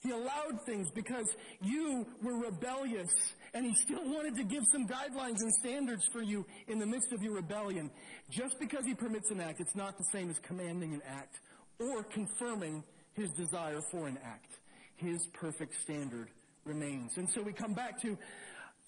[0.00, 1.26] He allowed things because
[1.60, 3.08] you were rebellious
[3.52, 7.12] and he still wanted to give some guidelines and standards for you in the midst
[7.12, 7.90] of your rebellion.
[8.30, 11.40] Just because he permits an act, it's not the same as commanding an act
[11.80, 14.52] or confirming his desire for an act.
[14.96, 16.28] His perfect standard
[16.64, 17.16] remains.
[17.16, 18.16] And so we come back to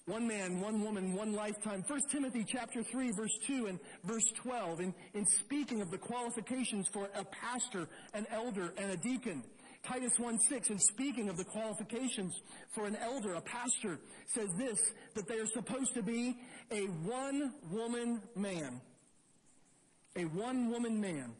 [0.05, 1.83] one man, one woman, one lifetime.
[1.87, 6.87] 1 Timothy chapter 3 verse 2 and verse 12 in, in speaking of the qualifications
[6.87, 9.43] for a pastor, an elder, and a deacon.
[9.83, 12.33] Titus 1 6, in speaking of the qualifications
[12.69, 14.79] for an elder, a pastor, says this,
[15.15, 16.35] that they are supposed to be
[16.71, 18.81] a one woman man.
[20.15, 21.33] A one woman man.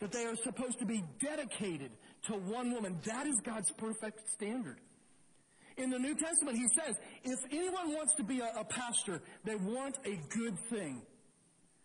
[0.00, 1.90] That they are supposed to be dedicated
[2.26, 2.98] to one woman.
[3.04, 4.78] That is God's perfect standard.
[5.76, 9.56] In the New Testament, he says, if anyone wants to be a, a pastor, they
[9.56, 11.02] want a good thing.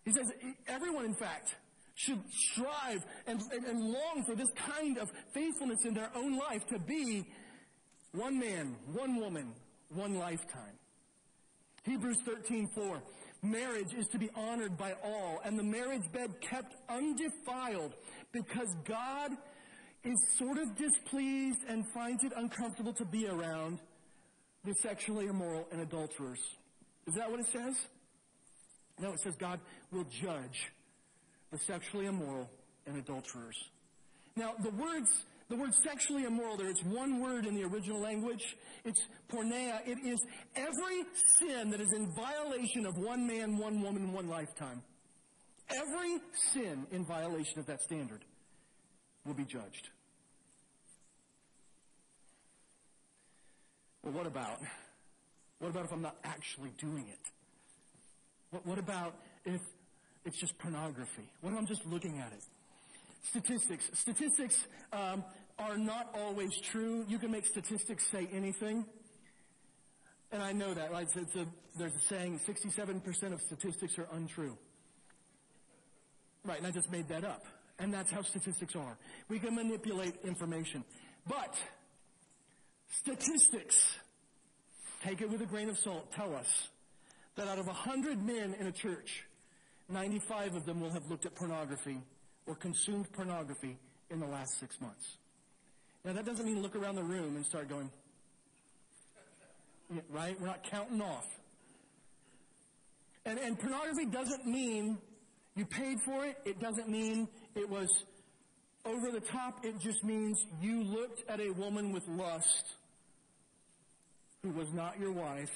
[0.04, 0.26] He says,
[0.68, 1.54] everyone, in fact,
[1.94, 6.66] should strive and, and, and, long for this kind of faithfulness in their own life
[6.68, 7.26] to be
[8.12, 9.52] one man, one woman,
[9.90, 10.78] one lifetime.
[11.84, 13.00] Hebrews 13:4
[13.42, 17.94] Marriage is to be honored by all and the marriage bed kept undefiled
[18.32, 19.30] because God
[20.04, 23.78] is sort of displeased and finds it uncomfortable to be around
[24.64, 26.40] the sexually immoral and adulterers.
[27.06, 27.74] Is that what it says?
[28.98, 30.70] No, it says God will judge
[31.50, 32.48] the sexually immoral
[32.86, 33.56] and adulterers.
[34.36, 35.08] Now, the words,
[35.48, 38.56] the word sexually immoral there, it's one word in the original language.
[38.84, 39.00] It's
[39.32, 39.80] porneia.
[39.86, 40.20] It is
[40.54, 41.04] every
[41.38, 44.82] sin that is in violation of one man, one woman, one lifetime.
[45.70, 46.18] Every
[46.52, 48.24] sin in violation of that standard
[49.24, 49.88] will be judged.
[54.02, 54.58] Well, what about?
[55.58, 57.30] What about if I'm not actually doing it?
[58.50, 59.14] What, what about
[59.44, 59.60] if
[60.24, 61.28] it's just pornography.
[61.40, 62.42] What if I'm just looking at it?
[63.28, 63.90] Statistics.
[63.94, 64.56] Statistics
[64.92, 65.24] um,
[65.58, 67.04] are not always true.
[67.08, 68.84] You can make statistics say anything.
[70.32, 70.90] And I know that.
[70.90, 71.06] Right?
[71.16, 71.46] A,
[71.78, 74.56] there's a saying 67% of statistics are untrue.
[76.44, 77.44] Right, and I just made that up.
[77.80, 78.98] And that's how statistics are.
[79.30, 80.84] We can manipulate information.
[81.26, 81.56] But
[83.00, 83.96] statistics,
[85.02, 86.68] take it with a grain of salt, tell us
[87.36, 89.24] that out of 100 men in a church,
[89.88, 91.98] 95 of them will have looked at pornography
[92.46, 93.78] or consumed pornography
[94.10, 95.16] in the last six months.
[96.04, 97.90] Now, that doesn't mean look around the room and start going,
[100.10, 100.38] right?
[100.38, 101.26] We're not counting off.
[103.24, 104.98] And, and pornography doesn't mean
[105.56, 106.36] you paid for it.
[106.44, 107.88] It doesn't mean it was
[108.84, 109.64] over the top.
[109.64, 112.64] It just means you looked at a woman with lust
[114.42, 115.50] who was not your wife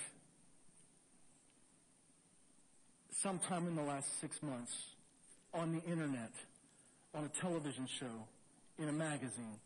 [3.23, 4.73] sometime in the last six months
[5.55, 6.33] on the internet,
[7.15, 8.27] on a television show,
[8.79, 9.59] in a magazine,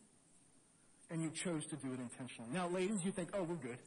[1.10, 2.50] and you chose to do it intentionally.
[2.52, 3.78] Now, ladies, you think, oh, we're good.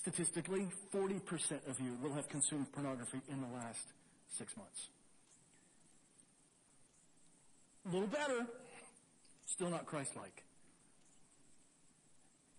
[0.00, 3.86] Statistically, 40% of you will have consumed pornography in the last
[4.38, 4.88] six months.
[7.86, 8.46] A little better,
[9.46, 10.44] still not Christ like.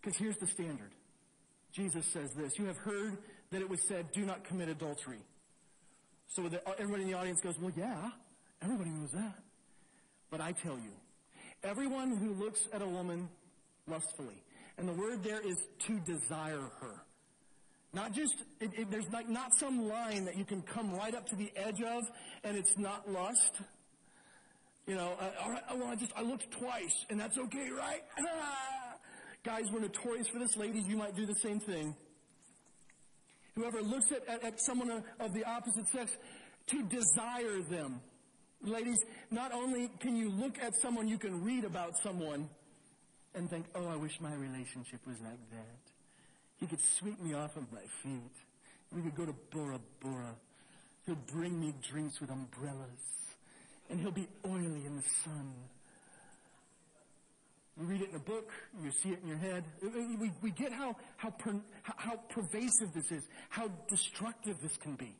[0.01, 0.91] Because here's the standard.
[1.73, 3.17] Jesus says this You have heard
[3.51, 5.19] that it was said, Do not commit adultery.
[6.27, 8.09] So uh, everybody in the audience goes, well, yeah,
[8.61, 9.35] everybody knows that.
[10.29, 10.91] But I tell you,
[11.63, 13.29] Everyone who looks at a woman
[13.87, 14.41] lustfully.
[14.77, 15.57] And the word there is
[15.87, 17.03] to desire her.
[17.93, 21.27] Not just, it, it, there's like not some line that you can come right up
[21.29, 22.03] to the edge of
[22.43, 23.61] and it's not lust.
[24.87, 28.01] You know, uh, all right, well, I just, I looked twice and that's okay, right?
[29.43, 30.55] Guys, we're notorious for this.
[30.57, 31.95] Ladies, you might do the same thing.
[33.55, 36.11] Whoever looks at, at, at someone of the opposite sex
[36.67, 38.01] to desire them.
[38.63, 42.49] Ladies, not only can you look at someone, you can read about someone
[43.33, 45.81] and think, oh, I wish my relationship was like that.
[46.59, 48.35] He could sweep me off of my feet.
[48.93, 50.35] We could go to Bora Bora.
[51.05, 53.20] He'll bring me drinks with umbrellas.
[53.91, 55.53] And he'll be oily in the sun.
[57.79, 58.49] You read it in a book,
[58.81, 59.63] you see it in your head.
[59.83, 64.75] Uh, uh, we, we get how, how, per, how pervasive this is, how destructive this
[64.77, 65.15] can be.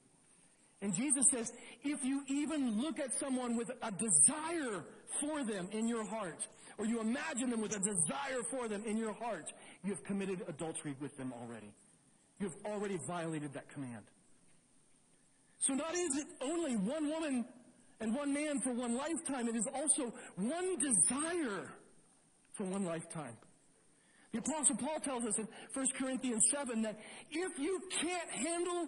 [0.81, 1.51] And Jesus says,
[1.83, 4.83] if you even look at someone with a desire
[5.19, 6.47] for them in your heart,
[6.77, 9.51] or you imagine them with a desire for them in your heart,
[9.83, 11.71] you have committed adultery with them already.
[12.39, 14.03] You have already violated that command.
[15.59, 17.45] So not is it only one woman
[18.01, 21.71] and one man for one lifetime, it is also one desire
[22.53, 23.37] for one lifetime.
[24.33, 26.99] The apostle Paul tells us in 1 Corinthians 7 that
[27.29, 28.87] if you can't handle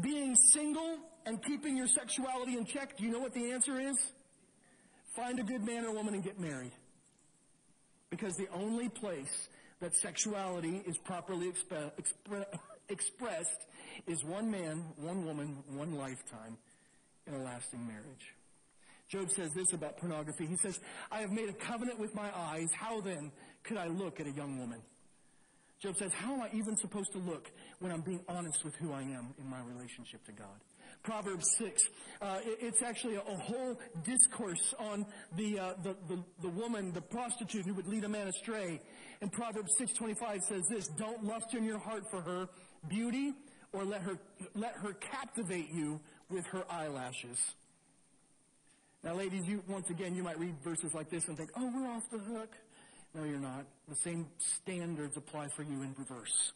[0.00, 3.96] being single and keeping your sexuality in check, do you know what the answer is?
[5.16, 6.72] Find a good man or woman and get married.
[8.10, 9.48] Because the only place
[9.80, 12.46] that sexuality is properly exp- expre-
[12.88, 13.66] expressed
[14.06, 16.58] is one man, one woman, one lifetime
[17.26, 18.34] in a lasting marriage.
[19.08, 20.46] Job says this about pornography.
[20.46, 22.68] He says, I have made a covenant with my eyes.
[22.72, 23.30] How then
[23.62, 24.80] could I look at a young woman?
[25.80, 27.50] Job says, How am I even supposed to look
[27.80, 30.60] when I'm being honest with who I am in my relationship to God?
[31.02, 31.82] Proverbs 6.
[32.22, 35.04] Uh, it, it's actually a, a, whole discourse on
[35.36, 38.80] the, uh, the, the, the, woman, the prostitute who would lead a man astray.
[39.20, 42.48] And Proverbs 6.25 says this, Don't lust in your heart for her
[42.88, 43.32] beauty
[43.72, 44.18] or let her,
[44.54, 46.00] let her captivate you
[46.34, 47.38] with her eyelashes.
[49.02, 51.88] Now, ladies, you, once again, you might read verses like this and think, oh, we're
[51.88, 52.50] off the hook.
[53.14, 53.64] No, you're not.
[53.88, 54.26] The same
[54.62, 56.52] standards apply for you in reverse.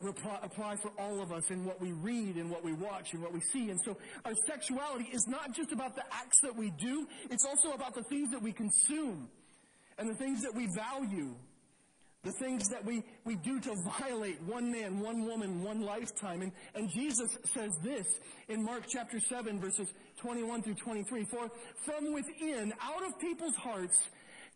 [0.00, 3.22] Reply, apply for all of us in what we read and what we watch and
[3.22, 3.70] what we see.
[3.70, 7.72] And so our sexuality is not just about the acts that we do, it's also
[7.72, 9.28] about the things that we consume
[9.98, 11.34] and the things that we value
[12.22, 16.42] the things that we, we do to violate one man, one woman, one lifetime.
[16.42, 18.06] And, and Jesus says this
[18.48, 21.24] in Mark chapter 7 verses 21 through 23.
[21.24, 21.50] For
[21.84, 23.96] from within, out of people's hearts,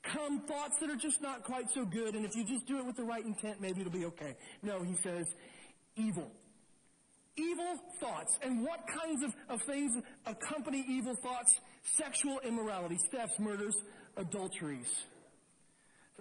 [0.03, 2.15] come thoughts that are just not quite so good.
[2.15, 4.37] And if you just do it with the right intent, maybe it'll be okay.
[4.63, 5.27] No, he says,
[5.97, 6.31] evil.
[7.37, 8.39] Evil thoughts.
[8.43, 9.93] And what kinds of, of things
[10.27, 11.59] accompany evil thoughts?
[11.97, 13.75] Sexual immorality, thefts, murders,
[14.17, 14.87] adulteries.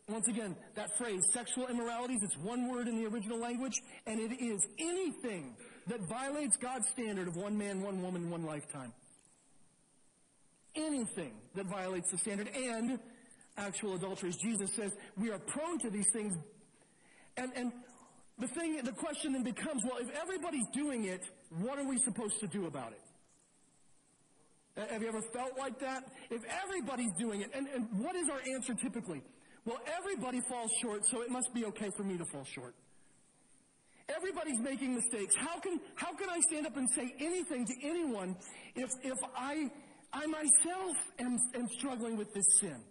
[0.10, 3.74] Once again, that phrase, sexual immoralities, it's one word in the original language,
[4.06, 5.56] and it is anything
[5.88, 8.92] that violates God's standard of one man, one woman, one lifetime.
[10.76, 13.00] Anything that violates the standard and
[13.58, 14.36] actual adulteries.
[14.38, 16.34] Jesus says we are prone to these things.
[17.38, 17.72] And, and
[18.40, 21.22] the thing, the question then becomes, well, if everybody's doing it,
[21.60, 23.00] what are we supposed to do about it?
[24.92, 26.04] Have you ever felt like that?
[26.32, 29.22] If everybody's doing it, and, and what is our answer typically?
[29.66, 32.76] Well, everybody falls short, so it must be okay for me to fall short.
[34.10, 35.34] Everybody's making mistakes.
[35.36, 38.36] How can, how can I stand up and say anything to anyone
[38.76, 39.70] if, if I,
[40.12, 42.84] I myself am, am struggling with this sin?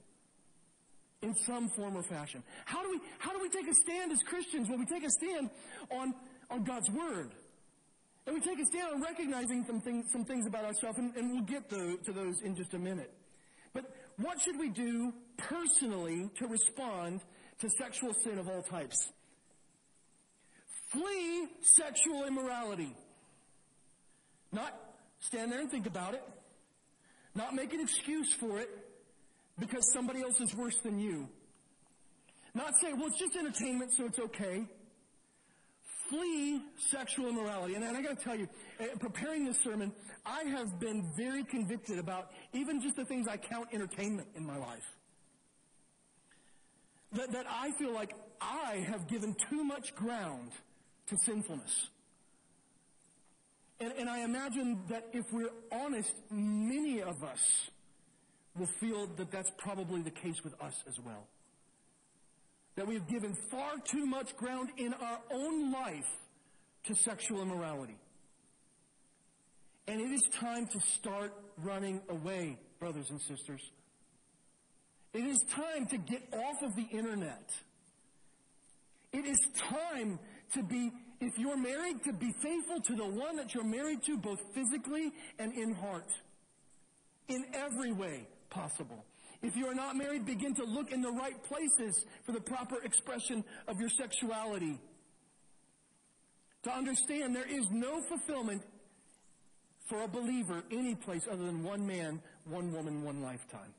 [1.20, 2.42] In some form or fashion.
[2.64, 4.68] How do we, how do we take a stand as Christians?
[4.68, 5.50] Well, we take a stand
[5.90, 6.14] on,
[6.50, 7.30] on God's Word.
[8.26, 11.30] And we take a stand on recognizing some things, some things about ourselves, and, and
[11.32, 13.12] we'll get to, to those in just a minute.
[14.16, 17.20] What should we do personally to respond
[17.60, 19.08] to sexual sin of all types?
[20.90, 22.94] Flee sexual immorality.
[24.52, 24.78] Not
[25.20, 26.22] stand there and think about it.
[27.34, 28.68] Not make an excuse for it
[29.58, 31.28] because somebody else is worse than you.
[32.54, 34.66] Not say, well, it's just entertainment, so it's okay
[36.12, 36.60] flee
[36.90, 37.74] sexual immorality.
[37.74, 38.46] And, and I got to tell you,
[38.78, 39.92] uh, preparing this sermon,
[40.26, 44.58] I have been very convicted about even just the things I count entertainment in my
[44.58, 44.84] life.
[47.12, 50.50] That, that I feel like I have given too much ground
[51.08, 51.88] to sinfulness.
[53.80, 57.70] And, and I imagine that if we're honest, many of us
[58.56, 61.26] will feel that that's probably the case with us as well
[62.76, 66.08] that we have given far too much ground in our own life
[66.84, 67.96] to sexual immorality.
[69.86, 73.60] And it is time to start running away, brothers and sisters.
[75.12, 77.50] It is time to get off of the internet.
[79.12, 80.18] It is time
[80.54, 84.16] to be, if you're married, to be faithful to the one that you're married to,
[84.16, 86.10] both physically and in heart.
[87.28, 89.04] In every way possible.
[89.42, 92.76] If you are not married, begin to look in the right places for the proper
[92.84, 94.78] expression of your sexuality.
[96.62, 98.62] To understand there is no fulfillment
[99.88, 103.74] for a believer any place other than one man, one woman, one lifetime.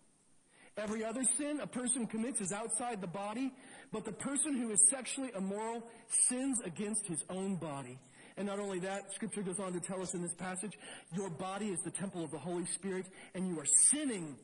[0.76, 3.54] Every other sin a person commits is outside the body,
[3.92, 5.84] but the person who is sexually immoral
[6.28, 8.00] sins against his own body.
[8.36, 10.74] And not only that, scripture goes on to tell us in this passage,
[11.16, 13.06] your body is the temple of the Holy Spirit,
[13.36, 14.36] and you are sinning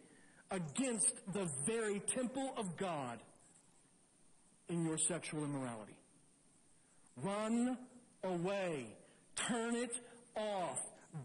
[0.51, 3.19] against the very temple of God
[4.67, 5.97] in your sexual immorality.
[7.17, 7.77] Run
[8.23, 8.87] away.
[9.35, 9.91] Turn it
[10.35, 10.79] off.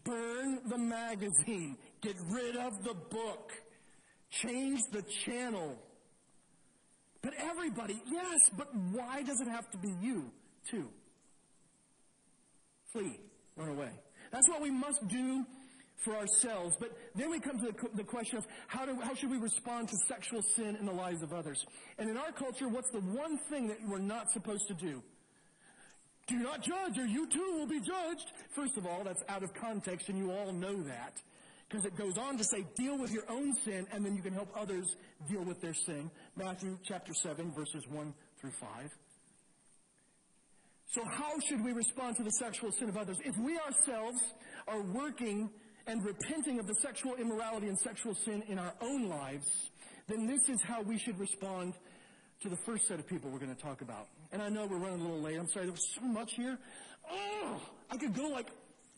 [0.04, 1.76] Burn the magazine.
[2.00, 3.52] Get rid of the book.
[4.30, 5.76] Change the channel.
[7.22, 10.30] But everybody, yes, but why does it have to be you,
[10.70, 10.88] too?
[12.92, 13.18] Flee.
[13.56, 13.90] Run away.
[14.32, 15.44] That's what we must do
[15.98, 16.76] for ourselves.
[16.78, 19.96] But then we come to the, question of how, do, how should we respond to
[20.08, 21.64] sexual sin in the lives of others?
[21.98, 25.02] And in our culture, what's the one thing that we're not supposed to do?
[26.26, 28.32] Do not judge, or you too will be judged.
[28.54, 31.20] First of all, that's out of context, and you all know that.
[31.68, 34.32] Because it goes on to say, deal with your own sin, and then you can
[34.32, 34.96] help others
[35.28, 36.10] deal with their sin.
[36.36, 38.90] Matthew chapter 7, verses 1 through 5.
[40.94, 43.18] So how should we respond to the sexual sin of others?
[43.24, 44.20] If we ourselves
[44.68, 45.50] are working
[45.86, 49.46] and repenting of the sexual immorality and sexual sin in our own lives,
[50.08, 51.74] then this is how we should respond
[52.42, 54.08] to the first set of people we're going to talk about.
[54.32, 55.38] And I know we're running a little late.
[55.38, 55.66] I'm sorry.
[55.66, 56.58] There was so much here.
[57.10, 57.60] Oh,
[57.90, 58.48] I could go like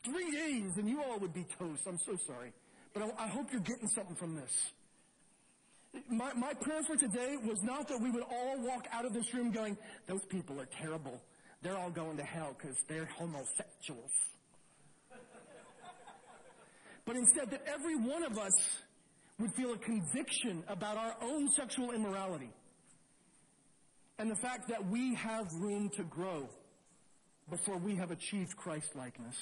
[0.05, 1.83] three days and you all would be toast.
[1.87, 2.53] I'm so sorry.
[2.95, 4.51] But I, I hope you're getting something from this.
[6.09, 9.33] My, my prayer for today was not that we would all walk out of this
[9.33, 9.77] room going,
[10.07, 11.21] those people are terrible.
[11.63, 14.11] They're all going to hell because they're homosexuals
[17.07, 18.53] but instead that every one of us
[19.39, 22.51] would feel a conviction about our own sexual immorality
[24.19, 26.49] and the fact that we have room to grow
[27.51, 29.37] before we have achieved Christ likeness.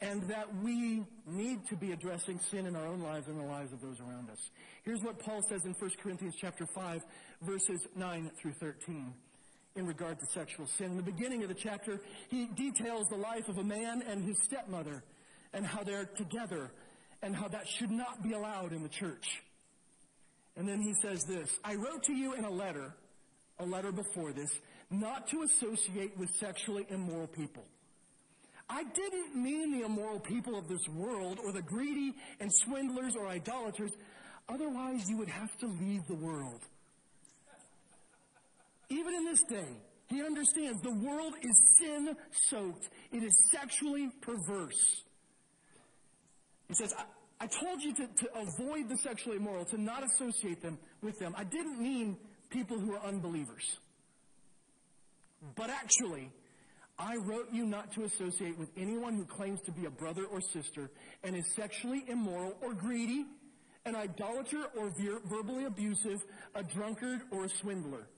[0.00, 3.72] And that we need to be addressing sin in our own lives and the lives
[3.72, 4.38] of those around us.
[4.84, 7.00] Here's what Paul says in 1 Corinthians chapter 5,
[7.42, 9.12] verses 9 through 13
[9.74, 10.92] in regard to sexual sin.
[10.92, 14.36] In the beginning of the chapter, he details the life of a man and his
[14.44, 15.02] stepmother
[15.58, 16.70] and how they're together
[17.20, 19.42] and how that should not be allowed in the church.
[20.56, 22.94] And then he says this, I wrote to you in a letter,
[23.58, 24.50] a letter before this,
[24.88, 27.64] not to associate with sexually immoral people.
[28.70, 33.26] I didn't mean the immoral people of this world or the greedy and swindlers or
[33.26, 33.90] idolaters.
[34.48, 36.60] Otherwise, you would have to leave the world.
[38.90, 42.14] Even in this day, he understands the world is sin
[42.48, 42.88] soaked.
[43.10, 45.02] It is sexually perverse.
[46.68, 47.04] He says, I,
[47.44, 51.34] I told you to, to avoid the sexually immoral, to not associate them with them.
[51.36, 52.16] I didn't mean
[52.50, 53.64] people who are unbelievers.
[55.54, 56.30] But actually,
[56.98, 60.40] I wrote you not to associate with anyone who claims to be a brother or
[60.40, 60.90] sister
[61.22, 63.24] and is sexually immoral or greedy,
[63.84, 66.20] an idolater or ver- verbally abusive,
[66.54, 68.08] a drunkard or a swindler.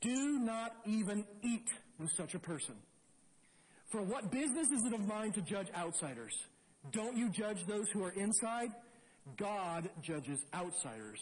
[0.00, 1.68] Do not even eat
[1.98, 2.74] with such a person.
[3.90, 6.34] For what business is it of mine to judge outsiders?
[6.92, 8.70] Don't you judge those who are inside?
[9.36, 11.20] God judges outsiders.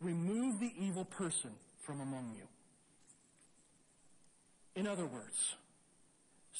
[0.00, 1.50] Remove the evil person
[1.86, 2.44] from among you.
[4.74, 5.54] In other words,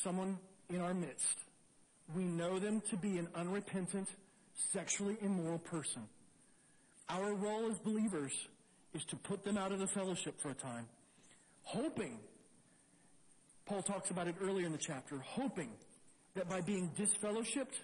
[0.03, 0.39] someone
[0.71, 1.39] in our midst,
[2.15, 4.09] we know them to be an unrepentant,
[4.73, 6.03] sexually immoral person.
[7.09, 8.33] Our role as believers
[8.95, 10.87] is to put them out of the fellowship for a time,
[11.63, 12.19] hoping,
[13.67, 15.69] Paul talks about it earlier in the chapter, hoping
[16.35, 17.77] that by being disfellowshipped,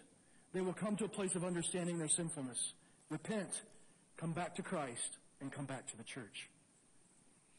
[0.52, 2.74] they will come to a place of understanding their sinfulness,
[3.10, 3.62] repent,
[4.16, 6.48] come back to Christ, and come back to the church.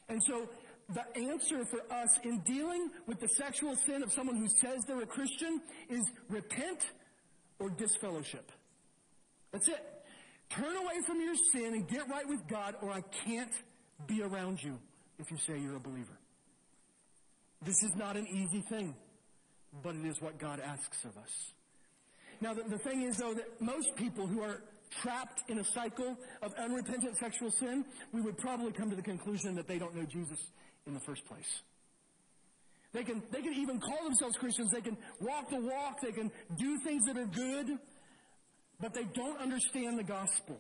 [0.09, 0.47] And so
[0.89, 5.01] the answer for us in dealing with the sexual sin of someone who says they're
[5.01, 6.85] a Christian is repent
[7.59, 8.51] or disfellowship.
[9.51, 9.83] That's it.
[10.49, 13.53] Turn away from your sin and get right with God, or I can't
[14.07, 14.77] be around you
[15.17, 16.17] if you say you're a believer.
[17.61, 18.93] This is not an easy thing,
[19.81, 21.53] but it is what God asks of us.
[22.43, 24.61] Now, the, the thing is, though, that most people who are
[25.01, 29.55] trapped in a cycle of unrepentant sexual sin, we would probably come to the conclusion
[29.55, 30.37] that they don't know Jesus
[30.85, 31.61] in the first place.
[32.91, 34.71] They can, they can even call themselves Christians.
[34.73, 36.01] They can walk the walk.
[36.03, 36.29] They can
[36.59, 37.79] do things that are good,
[38.81, 40.59] but they don't understand the gospel.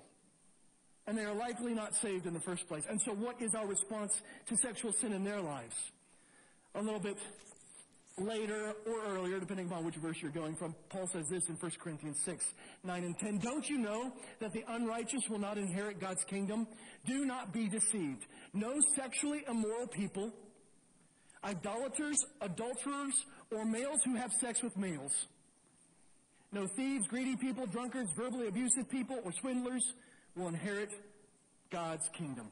[1.05, 2.83] And they are likely not saved in the first place.
[2.89, 4.13] And so what is our response
[4.47, 5.75] to sexual sin in their lives?
[6.75, 7.17] A little bit
[8.17, 11.71] later or earlier, depending upon which verse you're going from, Paul says this in 1
[11.79, 12.45] Corinthians 6,
[12.83, 13.37] 9 and 10.
[13.39, 16.67] Don't you know that the unrighteous will not inherit God's kingdom?
[17.05, 18.25] Do not be deceived.
[18.53, 20.31] No sexually immoral people,
[21.43, 23.13] idolaters, adulterers,
[23.51, 25.11] or males who have sex with males.
[26.51, 29.83] No thieves, greedy people, drunkards, verbally abusive people, or swindlers
[30.35, 30.91] will inherit
[31.71, 32.51] God's kingdom.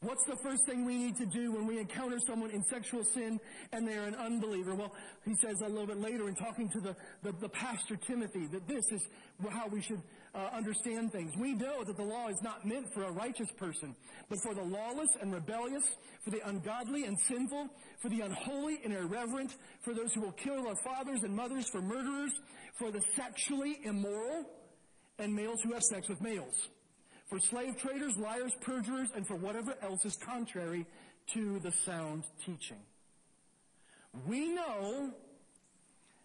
[0.00, 3.40] What's the first thing we need to do when we encounter someone in sexual sin
[3.72, 4.72] and they're an unbeliever?
[4.76, 4.94] Well,
[5.24, 8.68] he says a little bit later in talking to the, the, the pastor Timothy that
[8.68, 9.02] this is
[9.50, 10.00] how we should
[10.36, 11.32] uh, understand things.
[11.36, 13.96] We know that the law is not meant for a righteous person,
[14.28, 15.82] but for the lawless and rebellious,
[16.24, 17.66] for the ungodly and sinful,
[18.00, 21.82] for the unholy and irreverent, for those who will kill their fathers and mothers, for
[21.82, 22.32] murderers,
[22.78, 24.44] for the sexually immoral,
[25.18, 26.68] and males who have sex with males
[27.28, 30.86] for slave traders, liars, perjurers, and for whatever else is contrary
[31.34, 32.78] to the sound teaching.
[34.26, 35.10] We know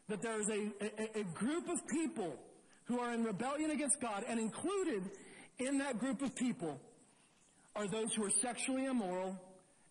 [0.07, 2.35] that there is a, a, a, group of people
[2.85, 5.03] who are in rebellion against God, and included
[5.59, 6.79] in that group of people
[7.75, 9.37] are those who are sexually immoral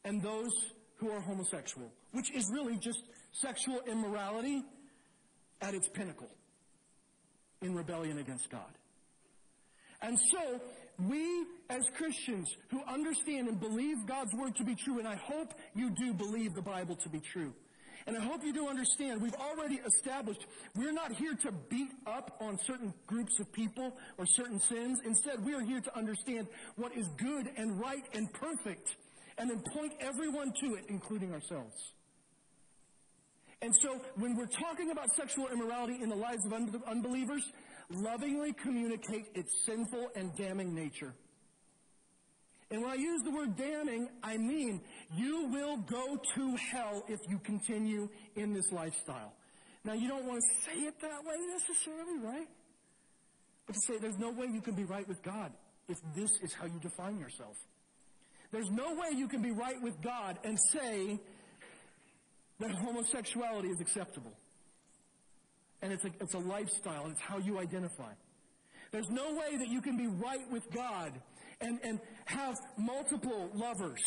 [0.05, 0.53] and those
[0.97, 3.01] who are homosexual, which is really just
[3.33, 4.63] sexual immorality
[5.61, 6.31] at its pinnacle
[7.61, 8.73] in rebellion against God.
[10.03, 10.61] And so,
[11.09, 15.55] we as Christians who understand and believe God's word to be true, and I hope
[15.75, 17.53] you do believe the Bible to be true.
[18.07, 20.45] And I hope you do understand, we've already established,
[20.75, 24.99] we're not here to beat up on certain groups of people or certain sins.
[25.05, 28.97] Instead, we are here to understand what is good and right and perfect,
[29.39, 31.93] and then point everyone to it, including ourselves.
[33.63, 36.53] And so, when we're talking about sexual immorality in the lives of
[36.85, 37.45] unbelievers,
[37.95, 41.15] lovingly communicate its sinful and damning nature.
[42.71, 44.81] And when I use the word damning, I mean
[45.15, 49.35] you will go to hell if you continue in this lifestyle.
[49.85, 52.49] Now, you don't want to say it that way necessarily, right?
[53.67, 55.53] But to say there's no way you can be right with God
[55.89, 57.57] if this is how you define yourself.
[58.53, 61.19] There's no way you can be right with God and say
[62.61, 64.33] that homosexuality is acceptable
[65.83, 68.13] and it's a, it's a lifestyle, it's how you identify.
[68.93, 71.13] There's no way that you can be right with God
[71.61, 74.01] and, and have multiple lovers.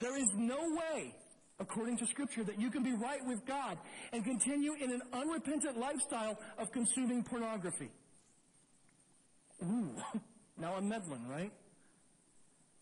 [0.00, 1.14] There is no way,
[1.60, 3.78] according to Scripture, that you can be right with God
[4.12, 7.90] and continue in an unrepentant lifestyle of consuming pornography.
[9.62, 9.90] Ooh,
[10.58, 11.52] now I'm meddling, right?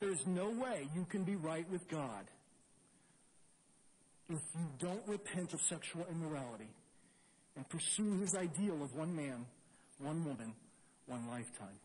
[0.00, 2.26] There's no way you can be right with God
[4.28, 6.68] if you don't repent of sexual immorality
[7.56, 9.46] and pursue his ideal of one man,
[9.98, 10.54] one woman,
[11.06, 11.78] one lifetime.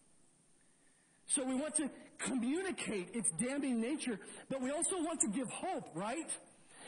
[1.28, 5.90] So we want to communicate its damning nature, but we also want to give hope,
[5.94, 6.30] right?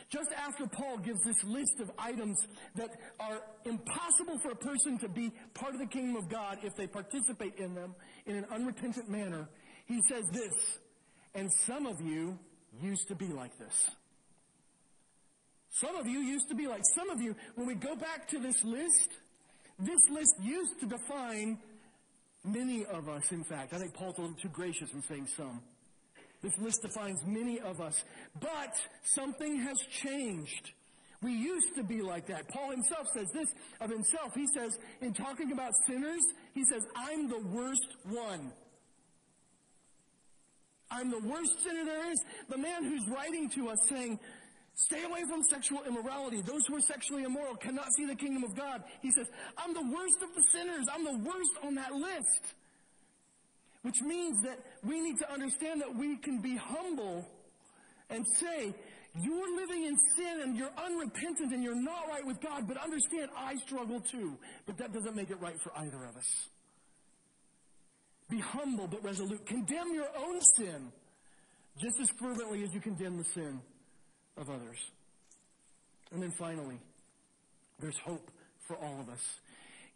[0.09, 2.37] Just after Paul gives this list of items
[2.75, 6.75] that are impossible for a person to be part of the kingdom of God if
[6.75, 9.47] they participate in them in an unrepentant manner,
[9.85, 10.53] he says this,
[11.35, 12.37] and some of you
[12.81, 13.89] used to be like this.
[15.71, 18.39] Some of you used to be like, some of you, when we go back to
[18.39, 19.09] this list,
[19.79, 21.57] this list used to define
[22.43, 23.73] many of us, in fact.
[23.73, 25.61] I think Paul's a little too gracious in saying some.
[26.41, 28.03] This list defines many of us.
[28.39, 30.71] But something has changed.
[31.21, 32.47] We used to be like that.
[32.49, 33.47] Paul himself says this
[33.79, 34.33] of himself.
[34.33, 36.21] He says, in talking about sinners,
[36.53, 38.51] he says, I'm the worst one.
[40.89, 42.19] I'm the worst sinner there is.
[42.49, 44.19] The man who's writing to us saying,
[44.85, 46.41] Stay away from sexual immorality.
[46.41, 48.83] Those who are sexually immoral cannot see the kingdom of God.
[49.01, 49.27] He says,
[49.57, 50.85] I'm the worst of the sinners.
[50.91, 52.43] I'm the worst on that list.
[53.83, 57.27] Which means that we need to understand that we can be humble
[58.09, 58.73] and say,
[59.19, 63.29] you're living in sin and you're unrepentant and you're not right with God, but understand
[63.37, 64.37] I struggle too.
[64.65, 66.47] But that doesn't make it right for either of us.
[68.29, 69.45] Be humble but resolute.
[69.45, 70.91] Condemn your own sin
[71.79, 73.61] just as fervently as you condemn the sin
[74.41, 74.77] of others.
[76.11, 76.79] And then finally,
[77.79, 78.29] there's hope
[78.67, 79.21] for all of us.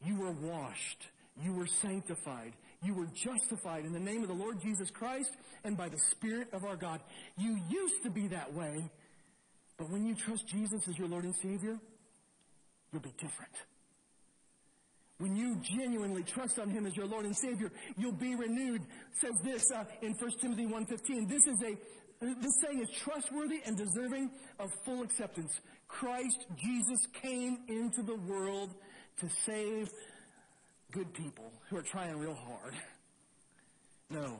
[0.05, 1.07] You were washed.
[1.43, 2.53] You were sanctified.
[2.83, 5.31] You were justified in the name of the Lord Jesus Christ
[5.63, 7.01] and by the Spirit of our God.
[7.37, 8.89] You used to be that way,
[9.77, 11.77] but when you trust Jesus as your Lord and Savior,
[12.91, 13.51] you'll be different.
[15.17, 18.81] When you genuinely trust on Him as your Lord and Savior, you'll be renewed.
[19.21, 21.29] Says this uh, in 1 Timothy 1.15.
[21.29, 21.77] This is a
[22.21, 25.51] this saying is trustworthy and deserving of full acceptance.
[25.87, 28.73] Christ Jesus came into the world
[29.19, 29.89] to save
[30.91, 32.73] good people who are trying real hard.
[34.09, 34.39] No.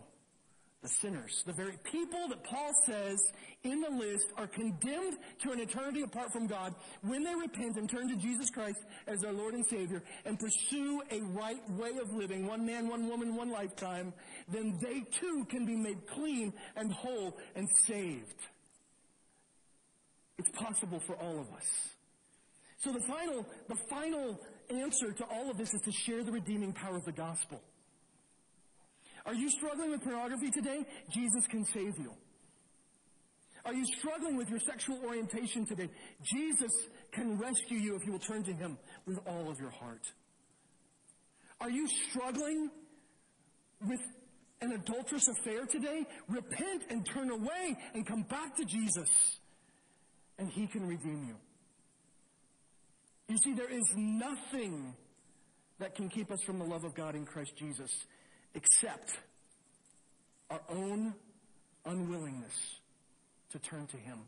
[0.86, 3.18] The sinners, the very people that Paul says
[3.64, 7.90] in the list are condemned to an eternity apart from God when they repent and
[7.90, 8.78] turn to Jesus Christ
[9.08, 13.10] as their Lord and Savior and pursue a right way of living, one man, one
[13.10, 14.14] woman, one lifetime,
[14.48, 18.42] then they too can be made clean and whole and saved.
[20.38, 21.68] It's possible for all of us.
[22.84, 26.74] So the final, the final answer to all of this is to share the redeeming
[26.74, 27.60] power of the gospel.
[29.26, 30.86] Are you struggling with pornography today?
[31.12, 32.12] Jesus can save you.
[33.66, 35.90] Are you struggling with your sexual orientation today?
[36.24, 36.72] Jesus
[37.12, 40.06] can rescue you if you will turn to Him with all of your heart.
[41.60, 42.70] Are you struggling
[43.88, 44.00] with
[44.62, 46.06] an adulterous affair today?
[46.30, 49.10] Repent and turn away and come back to Jesus,
[50.38, 51.36] and He can redeem you.
[53.28, 54.94] You see, there is nothing
[55.80, 57.90] that can keep us from the love of God in Christ Jesus
[58.56, 59.12] except
[60.50, 61.14] our own
[61.86, 62.54] unwillingness
[63.52, 64.20] to turn to Him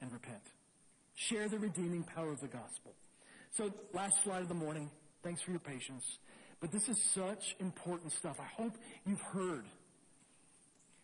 [0.00, 0.42] and repent.
[1.14, 2.92] Share the redeeming power of the gospel.
[3.56, 4.90] So, last slide of the morning.
[5.22, 6.04] Thanks for your patience.
[6.60, 8.36] But this is such important stuff.
[8.38, 8.72] I hope
[9.04, 9.64] you've heard.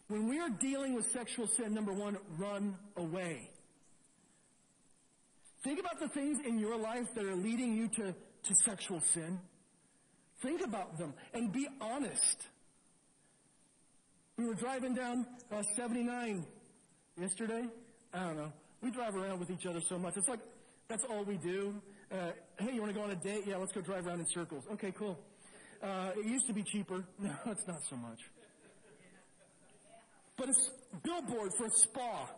[0.09, 3.51] When we are dealing with sexual sin, number one, run away.
[5.65, 9.39] Think about the things in your life that are leading you to, to sexual sin.
[10.43, 12.37] Think about them and be honest.
[14.43, 16.45] We were driving down uh, 79
[17.17, 17.65] yesterday.
[18.13, 18.53] I don't know.
[18.83, 20.17] We drive around with each other so much.
[20.17, 20.41] It's like
[20.89, 21.81] that's all we do.
[22.11, 23.45] Uh, hey, you want to go on a date?
[23.47, 24.65] Yeah, let's go drive around in circles.
[24.73, 25.17] Okay, cool.
[25.81, 27.05] Uh, it used to be cheaper.
[27.21, 28.19] No, it's not so much.
[30.37, 30.71] But it's
[31.05, 32.29] billboard for a spa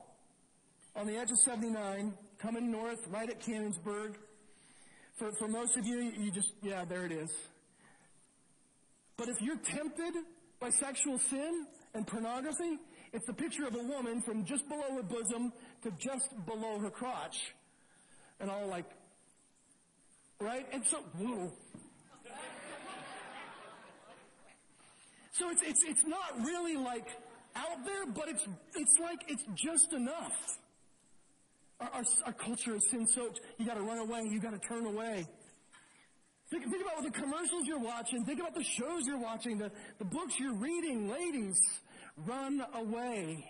[0.97, 4.17] on the edge of 79, coming north, right at Canonsburg.
[5.19, 7.31] For, for most of you, you just, yeah, there it is.
[9.17, 10.13] But if you're tempted
[10.61, 12.79] by sexual sin and pornography,
[13.13, 16.91] it's the picture of a woman from just below her bosom to just below her
[16.91, 17.55] crotch.
[18.41, 18.87] And all like,
[20.41, 20.67] right?
[20.73, 21.53] And so, whoa.
[25.33, 27.09] So it's, it's, it's not really like
[27.57, 30.33] out there, but it's, it's like it's just enough.
[31.81, 33.41] Our, our, our culture is sin soaked.
[33.59, 34.23] You gotta run away.
[34.31, 35.27] You gotta turn away.
[36.55, 38.25] Think, think about the commercials you're watching.
[38.25, 41.11] Think about the shows you're watching, the, the books you're reading.
[41.11, 41.59] Ladies,
[42.29, 43.45] run away.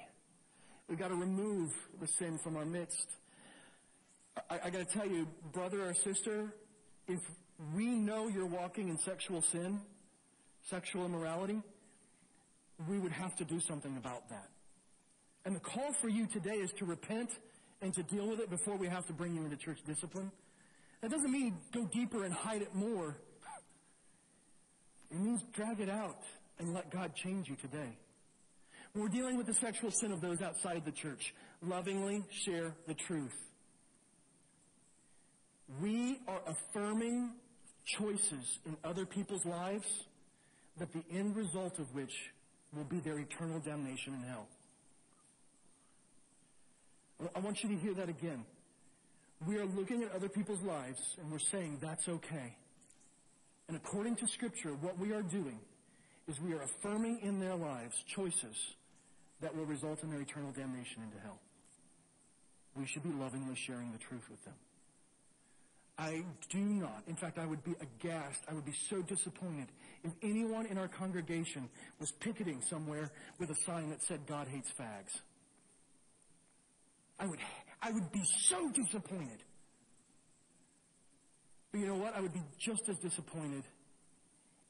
[0.89, 3.07] We've got to remove the sin from our midst.
[4.49, 6.55] I, I got to tell you, brother or sister,
[7.07, 7.21] if
[7.77, 9.83] we know you're walking in sexual sin,
[10.71, 11.61] sexual immorality,
[12.89, 14.49] we would have to do something about that.
[15.45, 17.29] And the call for you today is to repent
[17.83, 20.33] and to deal with it before we have to bring you into church discipline.
[21.05, 23.15] That doesn't mean go deeper and hide it more.
[25.11, 26.23] It means drag it out
[26.59, 27.99] and let God change you today.
[28.95, 32.95] When we're dealing with the sexual sin of those outside the church, lovingly share the
[32.95, 33.37] truth.
[35.79, 37.33] We are affirming
[37.85, 40.07] choices in other people's lives
[40.79, 42.15] that the end result of which
[42.75, 44.49] will be their eternal damnation in hell.
[47.37, 48.47] I want you to hear that again.
[49.47, 52.57] We are looking at other people's lives and we're saying that's okay.
[53.69, 55.59] And according to Scripture, what we are doing
[56.29, 58.57] is we are affirming in their lives choices
[59.41, 61.39] that will result in their eternal damnation into hell.
[62.77, 64.55] We should be lovingly sharing the truth with them.
[65.97, 67.05] I do not.
[67.07, 68.41] In fact, I would be aghast.
[68.51, 69.69] I would be so disappointed
[70.03, 71.69] if anyone in our congregation
[72.01, 75.21] was picketing somewhere with a sign that said God hates fags.
[77.21, 77.39] I would,
[77.85, 79.45] I would be so disappointed.
[81.70, 82.16] But you know what?
[82.16, 83.64] I would be just as disappointed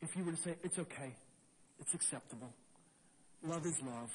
[0.03, 1.15] if you were to say, it's okay.
[1.79, 2.53] It's acceptable.
[3.47, 4.11] Love is love.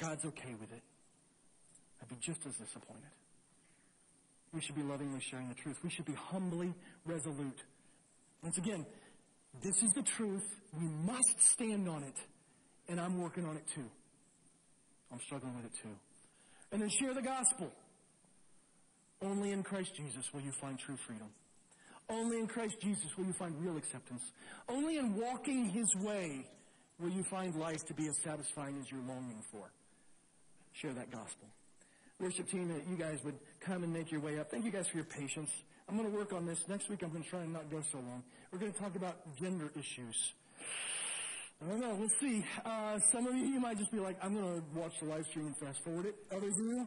[0.00, 0.82] God's okay with it.
[2.00, 3.12] I'd be just as disappointed.
[4.54, 5.76] We should be lovingly sharing the truth.
[5.84, 6.72] We should be humbly
[7.04, 7.60] resolute.
[8.42, 8.86] Once again,
[9.62, 10.44] this is the truth.
[10.78, 12.16] We must stand on it.
[12.88, 13.90] And I'm working on it too.
[15.12, 15.94] I'm struggling with it too.
[16.72, 17.72] And then share the gospel.
[19.22, 21.28] Only in Christ Jesus will you find true freedom.
[22.08, 24.22] Only in Christ Jesus will you find real acceptance.
[24.68, 26.46] Only in walking His way
[27.00, 29.70] will you find life to be as satisfying as you're longing for.
[30.72, 31.48] Share that gospel.
[32.20, 34.50] Worship team, that you guys would come and make your way up.
[34.50, 35.50] Thank you guys for your patience.
[35.88, 36.58] I'm going to work on this.
[36.68, 38.22] Next week I'm going to try and not go so long.
[38.50, 40.32] We're going to talk about gender issues.
[41.64, 41.94] I don't know.
[41.94, 42.44] We'll see.
[42.64, 45.24] Uh, some of you, you might just be like, I'm going to watch the live
[45.26, 46.16] stream and fast forward it.
[46.30, 46.86] Others of you,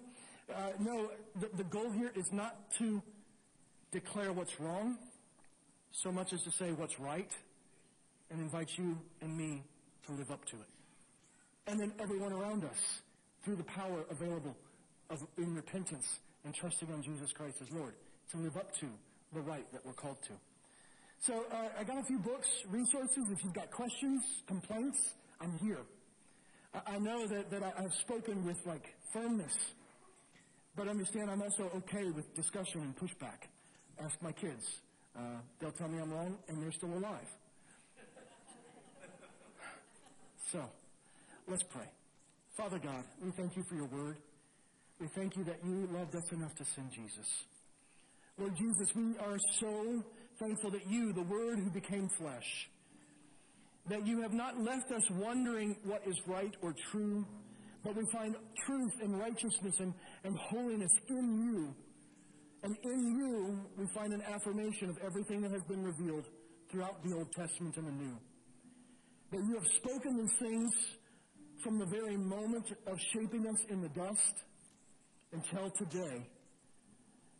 [0.55, 3.01] uh, no, the, the goal here is not to
[3.91, 4.97] declare what's wrong
[5.91, 7.31] so much as to say what's right
[8.31, 9.63] and invite you and me
[10.05, 10.67] to live up to it.
[11.67, 13.01] and then everyone around us
[13.43, 14.55] through the power available
[15.09, 17.93] of, in repentance and trusting on Jesus Christ as Lord
[18.31, 18.87] to live up to
[19.33, 20.33] the right that we're called to.
[21.21, 23.25] So uh, I got a few books, resources.
[23.31, 24.99] If you've got questions, complaints,
[25.41, 25.79] I'm here.
[26.73, 29.53] I, I know that, that I, I've spoken with like firmness,
[30.79, 33.49] but understand I'm also okay with discussion and pushback.
[34.01, 34.63] Ask my kids.
[35.13, 37.27] Uh, they'll tell me I'm wrong, and they're still alive.
[40.53, 40.63] So,
[41.49, 41.85] let's pray.
[42.55, 44.15] Father God, we thank you for your word.
[45.01, 47.27] We thank you that you loved us enough to send Jesus.
[48.37, 50.01] Lord Jesus, we are so
[50.39, 52.69] thankful that you, the Word who became flesh,
[53.89, 57.25] that you have not left us wondering what is right or true,
[57.83, 61.75] but we find truth and righteousness and, and holiness in you.
[62.61, 66.25] And in you, we find an affirmation of everything that has been revealed
[66.71, 68.17] throughout the Old Testament and the New.
[69.31, 70.71] That you have spoken these things
[71.63, 74.43] from the very moment of shaping us in the dust
[75.31, 76.27] until today.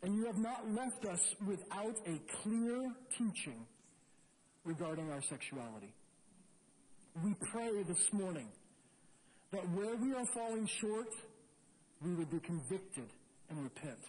[0.04, 2.80] And you have not left us without a clear
[3.18, 3.66] teaching
[4.64, 5.94] regarding our sexuality.
[7.24, 8.48] We pray this morning
[9.52, 11.08] that where we are falling short,
[12.02, 13.10] we would be convicted
[13.50, 14.00] and repent.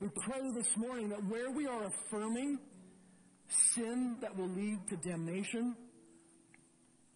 [0.00, 2.58] We pray this morning that where we are affirming
[3.74, 5.74] sin that will lead to damnation,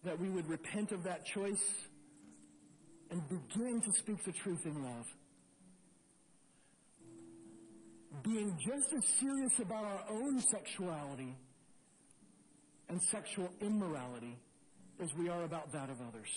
[0.03, 1.63] that we would repent of that choice
[3.11, 5.05] and begin to speak the truth in love
[8.21, 11.35] being just as serious about our own sexuality
[12.89, 14.37] and sexual immorality
[15.01, 16.29] as we are about that of others.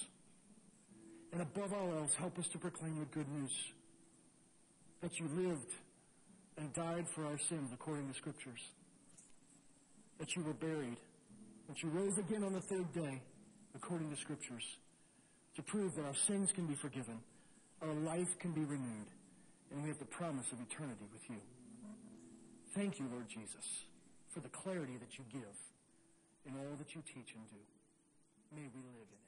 [1.36, 3.52] And above all else, help us to proclaim the good news
[5.02, 5.70] that you lived
[6.56, 8.60] and died for our sins according to scriptures,
[10.18, 10.96] that you were buried,
[11.68, 13.20] that you rose again on the third day
[13.74, 14.64] according to scriptures,
[15.56, 17.20] to prove that our sins can be forgiven,
[17.82, 19.10] our life can be renewed,
[19.70, 21.36] and we have the promise of eternity with you.
[22.74, 23.84] Thank you, Lord Jesus,
[24.32, 25.56] for the clarity that you give
[26.46, 27.60] in all that you teach and do.
[28.56, 29.25] May we live in it.